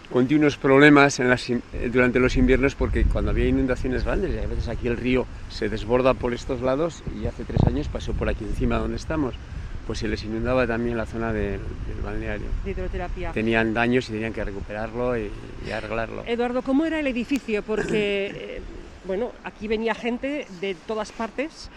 [0.08, 4.46] continuos problemas en las in- durante los inviernos porque cuando había inundaciones grandes, y a
[4.46, 8.28] veces aquí el río se desborda por estos lados y hace tres años pasó por
[8.28, 9.36] aquí encima donde estamos,
[9.86, 12.46] pues se les inundaba también la zona del, del balneario.
[12.64, 13.32] de hidroterapia.
[13.32, 15.30] Tenían daños y tenían que recuperarlo y,
[15.66, 16.22] y arreglarlo.
[16.26, 17.62] Eduardo, ¿cómo era el edificio?
[17.62, 18.62] Porque, eh,
[19.06, 21.68] bueno, aquí venía gente de todas partes,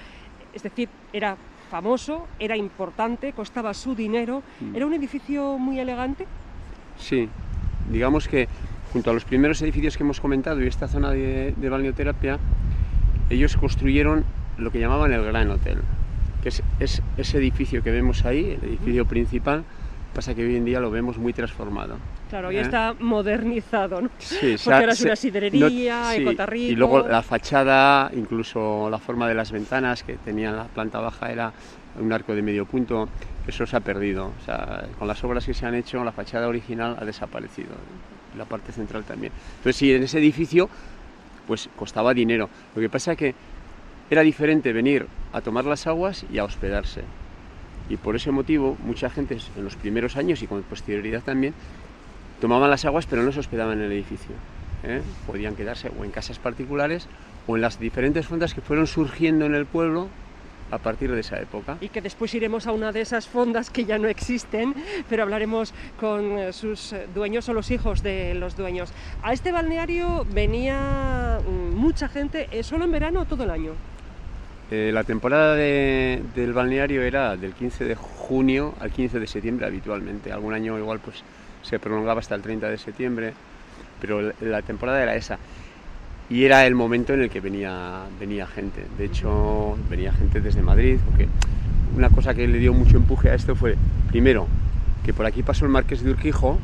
[0.53, 1.35] es decir, era
[1.71, 4.75] famoso, era importante, costaba su dinero, Mm.
[4.75, 6.25] era un edificio muy elegante.
[6.99, 7.27] Sí,
[7.91, 8.47] digamos que
[8.93, 12.37] junto a los primeros edificios que hemos comentado y esta zona de, de balneoterapia,
[13.31, 14.23] ellos construyeron
[14.57, 15.79] lo que llamaban el Gran Hotel,
[16.45, 19.63] que es, es ese edificio que vemos ahí, el edificio principal,
[20.13, 21.97] pasa que hoy en día lo vemos muy transformado.
[22.29, 22.61] Claro, ya ¿Eh?
[22.61, 24.09] está modernizado, ¿no?
[24.19, 26.71] Sí, Porque se- una sidrería, sí, ecotarrico.
[26.71, 31.31] Y luego la fachada, incluso la forma de las ventanas que tenían la planta baja
[31.31, 31.51] era
[31.99, 33.09] un arco de medio punto,
[33.47, 34.27] eso se ha perdido.
[34.39, 37.69] O sea, con las obras que se han hecho, la fachada original ha desaparecido.
[38.37, 39.33] La parte central también.
[39.57, 40.69] Entonces, sí, en ese edificio,
[41.47, 42.49] pues costaba dinero.
[42.75, 43.35] Lo que pasa es que
[44.09, 47.01] era diferente venir a tomar las aguas y a hospedarse.
[47.89, 51.53] Y por ese motivo, mucha gente en los primeros años y con posterioridad también,
[52.41, 54.35] tomaban las aguas pero no se hospedaban en el edificio.
[54.83, 55.01] ¿eh?
[55.27, 57.07] Podían quedarse o en casas particulares
[57.47, 60.09] o en las diferentes fondas que fueron surgiendo en el pueblo
[60.71, 61.77] a partir de esa época.
[61.79, 64.73] Y que después iremos a una de esas fondas que ya no existen,
[65.07, 68.91] pero hablaremos con eh, sus dueños o los hijos de los dueños.
[69.21, 73.73] A este balneario venía mm, mucha gente, eh, solo en verano o todo el año.
[74.71, 79.65] Eh, la temporada de- del balneario era del 15 de junio al 15 de septiembre
[79.67, 80.31] habitualmente.
[80.31, 81.23] Algún año igual pues
[81.61, 83.33] se prolongaba hasta el 30 de septiembre,
[84.01, 85.37] pero la- la temporada era esa.
[86.29, 88.83] Y era el momento en el que venía, venía gente.
[88.97, 91.27] De hecho, venía gente desde Madrid, porque
[91.95, 93.75] una cosa que le dio mucho empuje a esto fue,
[94.09, 94.47] primero,
[95.05, 96.57] que por aquí pasó el Marqués de Urquijo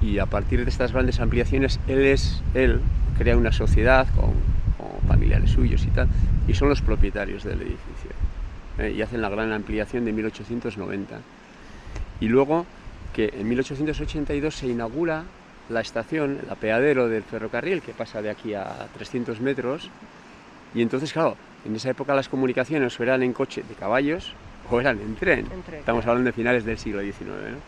[0.00, 2.80] y a partir de estas grandes ampliaciones, él es, él
[3.18, 4.30] crea una sociedad con,
[4.90, 6.08] con familiares suyos y tal,
[6.48, 8.10] y son los propietarios del edificio.
[8.78, 8.92] ¿eh?
[8.96, 11.20] y hacen la gran ampliación de 1890.
[12.20, 12.66] Y luego
[13.12, 15.24] que en 1882 se inaugura
[15.68, 19.90] la estación, el apeadero del ferrocarril que pasa de aquí a 300 metros.
[20.74, 24.32] Y entonces, claro, en esa época las comunicaciones o eran en coche de caballos
[24.70, 25.46] o eran en tren.
[25.52, 27.28] En tren, Estamos hablando de finales del siglo XIX.
[27.28, 27.58] ¿no?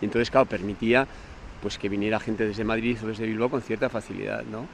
[0.00, 1.06] Y entonces, claro, permitía
[1.62, 4.66] pues que viniera gente desde Madrid o desde Bilbao con cierta facilidad, ¿no?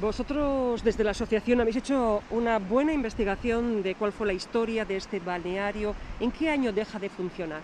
[0.00, 4.96] Vosotros desde la asociación habéis hecho una buena investigación de cuál fue la historia de
[4.96, 7.62] este balneario, en qué año deja de funcionar.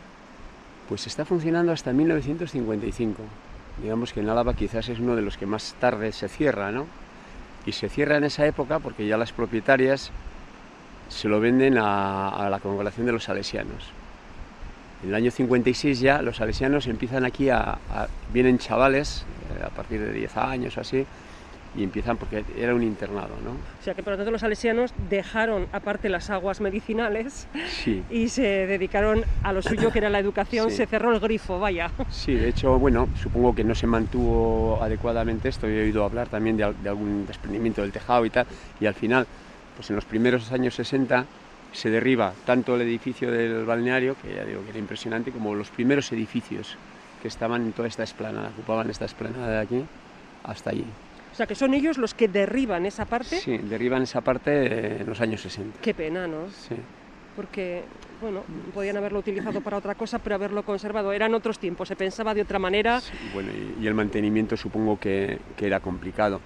[0.88, 3.22] Pues está funcionando hasta 1955.
[3.82, 6.86] Digamos que en Álava quizás es uno de los que más tarde se cierra, ¿no?
[7.66, 10.10] Y se cierra en esa época porque ya las propietarias
[11.08, 13.92] se lo venden a, a la congregación de los salesianos.
[15.04, 17.60] En el año 56 ya los salesianos empiezan aquí a...
[17.60, 19.24] a- vienen chavales
[19.60, 21.04] eh, a partir de 10 años o así
[21.74, 23.50] y empiezan porque era un internado, ¿no?
[23.52, 28.04] O sea que por lo tanto los salesianos dejaron aparte las aguas medicinales Sí.
[28.08, 30.76] y se dedicaron a lo suyo que era la educación, Sí.
[30.76, 31.90] se cerró el grifo, vaya.
[32.08, 35.66] Sí, de hecho, bueno, supongo que no se mantuvo adecuadamente esto.
[35.66, 38.46] He oído hablar también de, de algún desprendimiento del tejado y tal.
[38.80, 39.26] Y al final,
[39.76, 41.26] pues en los primeros años 60
[41.72, 45.70] se derriba tanto el edificio del balneario, que ya digo que era impresionante, como los
[45.70, 46.78] primeros edificios
[47.20, 49.84] que estaban en toda esta esplanada, ocupaban esta esplanada de aquí,
[50.44, 50.84] hasta allí.
[51.34, 53.34] O sea que son ellos los que derriban esa parte.
[53.40, 55.80] Sí, derriban esa parte eh, en los años 60.
[55.80, 56.46] Qué pena, ¿no?
[56.46, 56.76] Sí.
[57.34, 57.82] Porque,
[58.20, 61.12] bueno, podían haberlo utilizado para otra cosa, pero haberlo conservado.
[61.12, 63.00] Eran otros tiempos, se pensaba de otra manera.
[63.20, 66.40] Y bueno, y, y el mantenimiento supongo que, que era complicado.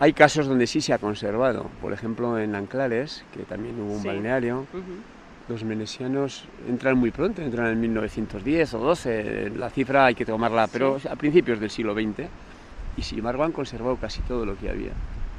[0.00, 4.00] Hay casos donde sí se ha conservado, por ejemplo en Anclares, que también hubo un
[4.02, 4.08] Sí.
[4.08, 5.04] balneario, Ujú.
[5.48, 10.66] los menesianos entran muy pronto, entran en 1910 o 12, la cifra hay que tomarla,
[10.66, 12.28] pero a principios del siglo XX,
[12.96, 14.92] y sin embargo han conservado casi todo lo que había.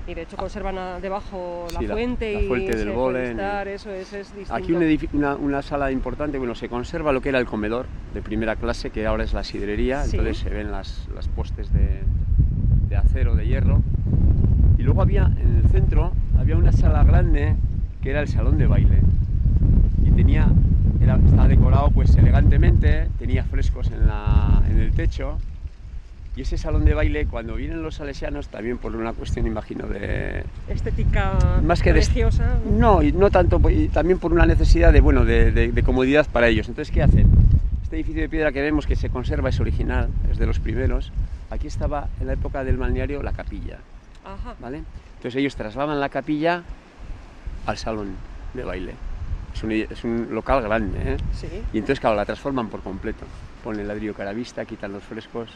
[0.08, 2.84] Y de hecho conservan a- debajo la Sí, la- fuente la y fuente del se
[2.86, 4.53] puede Bolen y- eso es, es distinto.
[4.53, 7.88] Aquí un edifi- una, una sala importante, bueno, se conserva lo que era el comedor
[8.14, 10.16] de primera clase, que ahora es la sidrería, Sí.
[10.16, 12.03] entonces se ven las, las postes de,
[12.88, 13.82] de acero, de hierro.
[14.78, 17.55] Y luego había en el centro había una sala grande
[18.01, 19.01] que era el salón de baile.
[20.05, 20.47] Y tenía,
[21.01, 25.38] era, estaba decorado pues elegantemente, tenía frescos en, la, en el techo.
[26.38, 30.44] Y ese salón de baile, cuando vienen los salesianos, también por una cuestión, imagino, de...
[30.68, 31.34] Estética
[31.64, 32.60] Más que de- religiosa.
[32.64, 36.28] No, y no tanto, y también por una necesidad de, bueno, de, de- de comodidad
[36.32, 36.70] para ellos.
[36.70, 37.28] Entonces, ¿qué hacen?
[37.82, 41.12] Este edificio de piedra que vemos que se conserva es original, es de los primeros.
[41.50, 43.80] Aquí estaba, en la época del balneario, la capilla,
[44.24, 44.54] Ajá.
[44.60, 44.84] ¿vale?
[45.16, 46.62] Entonces ellos trasladan la capilla
[47.66, 48.10] al salón
[48.54, 48.94] de baile.
[49.56, 51.18] Es un, es un local grande, ¿eh?
[51.34, 53.26] Sí, Y entonces, claro, la transforman por completo.
[53.64, 55.50] Ponen ladrillo caravista, quitan los frescos.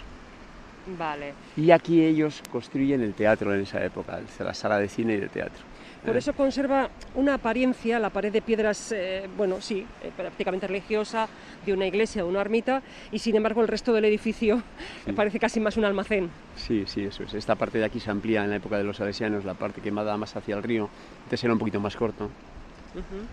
[0.98, 1.34] Vale.
[1.56, 5.30] Y aquí ellos construyen el teatro en esa época, la sala de cine y de
[5.30, 5.64] teatro.
[6.06, 6.20] Por ¿eh?
[6.20, 11.28] eso conserva una apariencia, la pared de piedras, eh, bueno, sí, eh, prácticamente religiosa,
[11.66, 14.64] de una iglesia, de una ermita, y sin embargo el resto del edificio
[15.06, 15.12] Sí.
[15.12, 16.30] parece casi más un almacén.
[16.56, 17.34] Sí, sí, eso es.
[17.36, 19.92] Esta parte de aquí se amplía en la época de los salesianos, la parte que
[19.92, 20.90] más hacia el río.
[21.26, 22.30] Antes era un poquito más corto.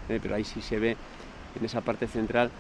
[0.09, 0.21] ¿eh?
[0.23, 0.97] pero ahí sí se ve
[1.59, 2.51] en esa parte central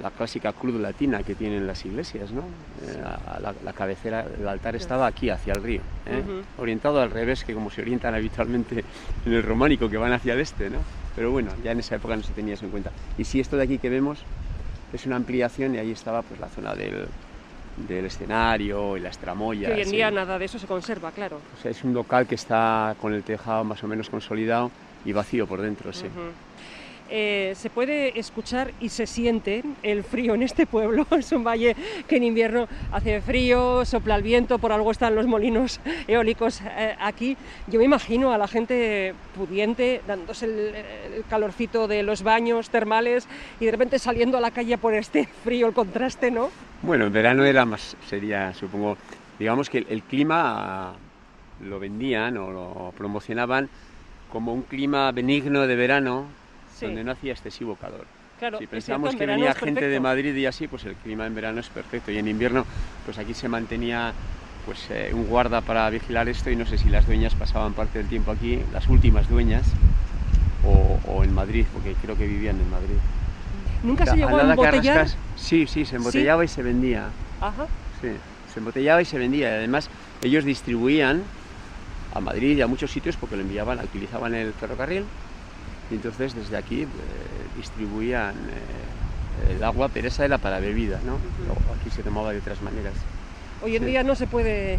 [0.00, 2.42] la clásica cruz latina que tienen las iglesias, ¿no?
[2.82, 6.20] Eh, la, la- la cabecera, el altar estaba aquí, hacia el río, ¿eh?
[6.24, 6.42] Ujú.
[6.62, 8.84] orientado al revés, que como se orientan habitualmente
[9.24, 10.78] en el románico, que van hacia el este, ¿no?
[11.14, 12.90] Pero bueno, ya en esa época no se tenía eso en cuenta.
[13.16, 14.24] Y si esto de aquí que vemos
[14.92, 17.06] es una ampliación y ahí estaba pues la zona del,
[17.88, 19.70] del escenario y las tramoyas.
[19.70, 21.40] Que hoy en y- día nada de eso se conserva, claro.
[21.54, 24.70] o sea, es un local que está con el tejado más o menos consolidado
[25.04, 26.06] y vacío por dentro, sí.
[27.08, 31.06] Eh, se puede escuchar y se siente el frío en este pueblo.
[31.16, 31.74] Es un valle
[32.08, 36.96] que en invierno hace frío, sopla el viento, por algo están los molinos eólicos eh,
[37.00, 37.36] aquí.
[37.68, 40.74] Yo me imagino a la gente pudiente dándose el,
[41.16, 43.28] el calorcito de los baños termales
[43.60, 46.50] y de repente saliendo a la calle por este frío, el contraste, ¿no?
[46.82, 48.96] Bueno, en verano era más, sería, supongo,
[49.38, 50.94] digamos que el, el clima
[51.64, 53.68] lo vendían o lo promocionaban
[54.30, 56.26] como un clima benigno de verano
[56.76, 56.86] Sí.
[56.86, 58.06] donde no hacía excesivo calor.
[58.38, 59.98] Claro, si pensamos cierto, que venía gente de.
[59.98, 62.12] Madrid y así, pues el clima en verano es perfecto.
[62.12, 62.64] Y en invierno,
[63.06, 64.12] pues aquí se mantenía
[64.66, 67.98] pues eh, un guarda para vigilar esto y no sé si las dueñas pasaban parte
[67.98, 69.64] del tiempo aquí, las últimas dueñas,
[70.66, 72.98] o, o en Madrid, porque creo que vivían en Madrid.
[73.82, 75.06] Nunca se llegó a embotellar.
[75.36, 77.08] sí, sí, se embotellaba y se vendía.
[77.40, 77.66] Ajá.
[78.02, 78.08] Sí,
[78.52, 79.50] se embotellaba y se vendía.
[79.50, 79.88] Y además,
[80.22, 81.22] ellos distribuían
[82.12, 85.04] a Madrid y a muchos sitios porque lo enviaban, utilizaban el ferrocarril.
[85.90, 91.20] Y entonces desde aquí eh, distribuían eh, el agua, pero esa era para bebida, ¿no?
[91.74, 93.06] Aquí se tomaba de otras maneras.
[93.60, 93.88] Hoy en Sí.
[93.90, 94.78] día no se puede,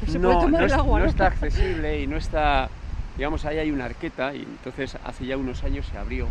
[0.00, 1.10] no se puede No, tomar no el es- agua, no ¿no?
[1.10, 2.68] está accesible y no está,
[3.16, 6.28] digamos, ahí hay una arqueta y entonces hace ya unos años se abrió.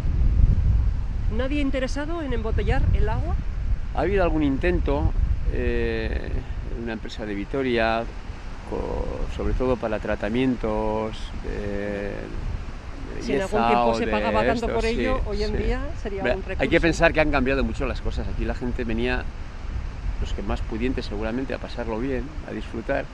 [1.31, 3.35] ¿Nadie interesado en embotellar el agua?
[3.93, 5.11] Ha habido algún intento
[5.51, 6.31] eh,
[6.77, 8.05] una empresa de Vitoria,
[9.35, 12.27] sobre todo para tratamientos de
[13.21, 15.57] Si en algún tiempo se pagaba tanto esto, por sí, ello, hoy en sí.
[15.57, 16.61] día sería un recurso.
[16.61, 18.27] Hay que pensar que han cambiado mucho las cosas.
[18.27, 19.23] Aquí la gente venía,
[20.21, 23.05] los que más pudientes seguramente, a pasarlo bien, a disfrutar,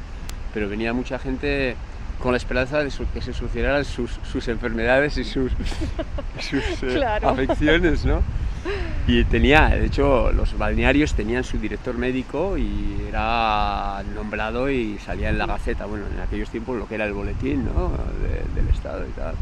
[0.54, 1.76] pero venía mucha gente
[2.22, 5.52] con la esperanza de que se solucionaran sus, sus enfermedades y sus,
[6.40, 8.22] sus eh, afecciones, ¿no?
[9.08, 15.30] Y tenía, de hecho, los balnearios tenían su director médico y era nombrado y salía
[15.30, 17.90] en la Gaceta, bueno, en aquellos tiempos lo que era el boletín, ¿no?
[18.24, 19.36] De- del Estado y tal.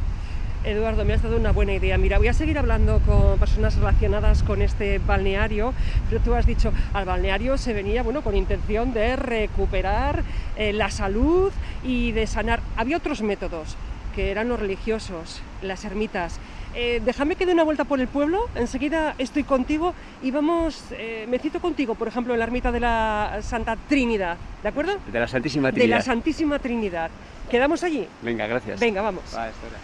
[0.64, 1.98] Eduardo, me has dado una buena idea.
[1.98, 5.74] Mira, voy a seguir hablando con personas relacionadas con este balneario,
[6.10, 10.24] pero tú has dicho, al balneario se venía, bueno, con intención de recuperar
[10.56, 11.52] eh, la salud
[11.84, 12.62] y de sanar.
[12.78, 13.76] Había otros métodos,
[14.16, 16.40] que eran los religiosos, las ermitas.
[16.76, 19.94] Eh, déjame que dé una vuelta por el pueblo, enseguida estoy contigo
[20.24, 24.38] y vamos, eh, me cito contigo, por ejemplo, en la ermita de la Santa Trinidad,
[24.64, 24.98] ¿de acuerdo?
[25.12, 25.98] De la Santísima De Trinidad.
[25.98, 27.12] la Santísima Trinidad.
[27.52, 28.08] ¿Quedamos allí?
[28.24, 28.80] Venga, gracias.
[28.80, 29.24] Venga, vamos.
[29.36, 29.78] Va, esto era.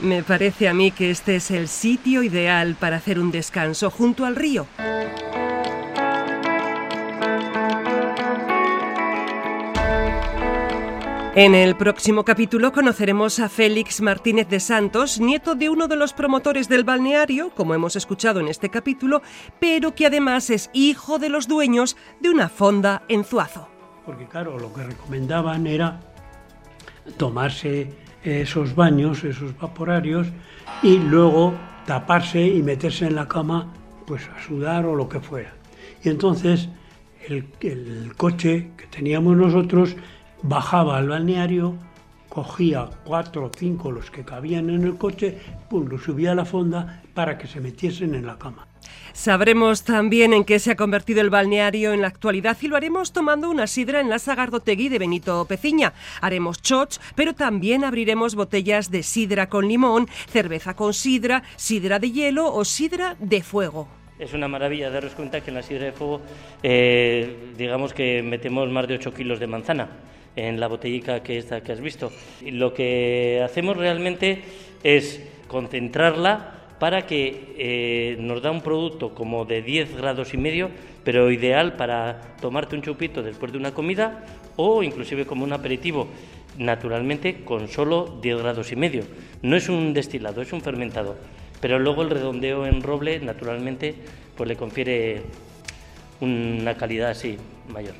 [0.00, 4.26] Me parece a mí que este es el sitio ideal para hacer un descanso junto
[4.26, 4.66] al río.
[11.34, 16.14] En el próximo capítulo conoceremos a Félix Martínez de Santos, nieto de uno de los
[16.14, 19.20] promotores del balneario, como hemos escuchado en este capítulo,
[19.60, 23.68] pero que además es hijo de los dueños de una fonda en Zuazo.
[24.06, 26.00] Porque claro, lo que recomendaban era
[27.18, 30.26] tomarse esos baños, esos vaporarios,
[30.82, 31.54] y luego
[31.86, 33.72] taparse y meterse en la cama,
[34.06, 35.54] pues a sudar o lo que fuera.
[36.02, 36.68] Y entonces
[37.28, 39.96] el, coche que teníamos nosotros
[40.42, 41.74] bajaba al balneario
[42.28, 45.38] cogía cuatro o cinco los que cabían en el coche,
[45.70, 48.66] pum, los subía a la fonda para que se metiesen en la cama.
[49.12, 53.12] Sabremos también en qué se ha convertido el balneario en la actualidad y lo haremos
[53.12, 55.92] tomando una sidra en la Sagardotegui de Benito Peciña.
[56.20, 62.10] Haremos shots, pero también abriremos botellas de sidra con limón, cerveza con sidra, sidra de
[62.12, 63.88] hielo o sidra de fuego.
[64.18, 66.22] Es una maravilla daros cuenta que en la sidra de fuego,
[66.62, 69.88] eh, digamos que metemos más de 8 kilos de manzana
[70.36, 72.12] en la botellica que esta que has visto.
[72.42, 74.42] Lo que hacemos realmente
[74.82, 80.70] es concentrarla para que eh, nos da un producto como de 10 grados y medio,
[81.04, 84.24] pero ideal para tomarte un chupito después de una comida
[84.56, 86.08] o inclusive como un aperitivo,
[86.58, 89.04] naturalmente con solo 10 grados y medio.
[89.42, 91.16] No es un destilado, es un fermentado,
[91.60, 93.94] pero luego el redondeo en roble naturalmente
[94.36, 95.22] pues le confiere
[96.20, 97.36] una calidad así
[97.68, 97.94] mayor.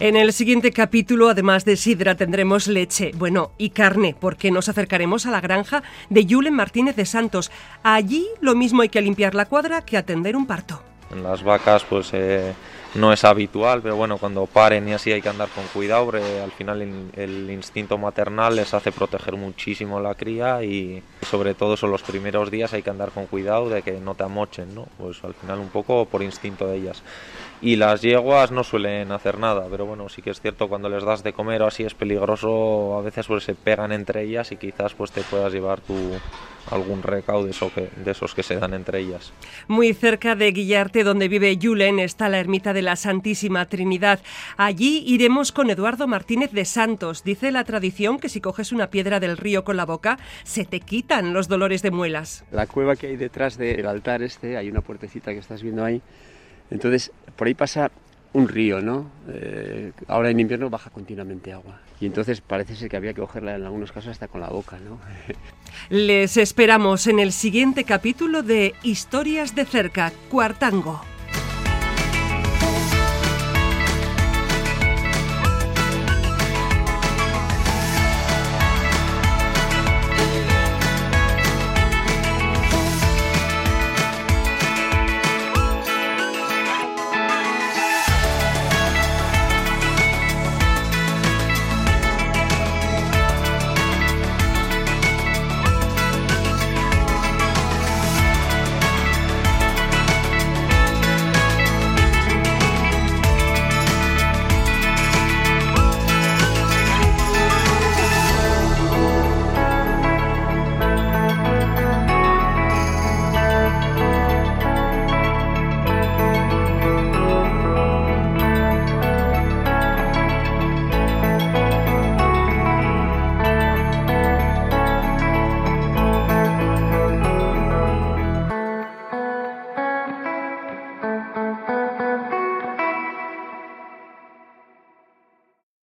[0.00, 5.24] En el siguiente capítulo, además de sidra, tendremos leche, bueno, y carne, porque nos acercaremos
[5.24, 7.52] a la granja de Julen Martínez de Santos.
[7.84, 10.82] Allí lo mismo hay que limpiar la cuadra que atender un parto.
[11.12, 12.52] En las vacas, pues eh,
[12.94, 16.50] no es habitual, pero bueno, cuando paren y así hay que andar con cuidado, al
[16.50, 21.92] final el, el instinto maternal les hace proteger muchísimo la cría y sobre todo son
[21.92, 24.88] los primeros días hay que andar con cuidado de que no te amochen, ¿no?
[24.98, 27.02] Pues al final un poco por instinto de ellas.
[27.64, 31.02] Y las yeguas no suelen hacer nada, pero bueno, sí que es cierto cuando les
[31.02, 34.58] das de comer o así es peligroso, a veces pues se pegan entre ellas y
[34.58, 35.94] quizás pues te puedas llevar tu
[36.70, 39.32] algún recaudo de, eso que, de esos que se dan entre ellas.
[39.66, 44.20] Muy cerca de Guillarte, donde vive Julen, está la ermita de la Santísima Trinidad.
[44.58, 47.24] Allí iremos con Eduardo Martínez de Santos.
[47.24, 50.80] Dice la tradición que si coges una piedra del río con la boca, se te
[50.80, 52.44] quitan los dolores de muelas.
[52.52, 56.02] La cueva que hay detrás del altar este, hay una puertecita que estás viendo ahí.
[56.74, 57.90] Entonces, por ahí pasa
[58.32, 59.06] un río, ¿no?
[59.28, 61.80] Eh, ahora en invierno baja continuamente agua.
[62.00, 64.78] Y entonces parece ser que había que cogerla en algunos casos hasta con la boca,
[64.78, 64.98] ¿no?
[65.88, 71.13] Les esperamos en el siguiente capítulo de Historias de cerca, Cuartango.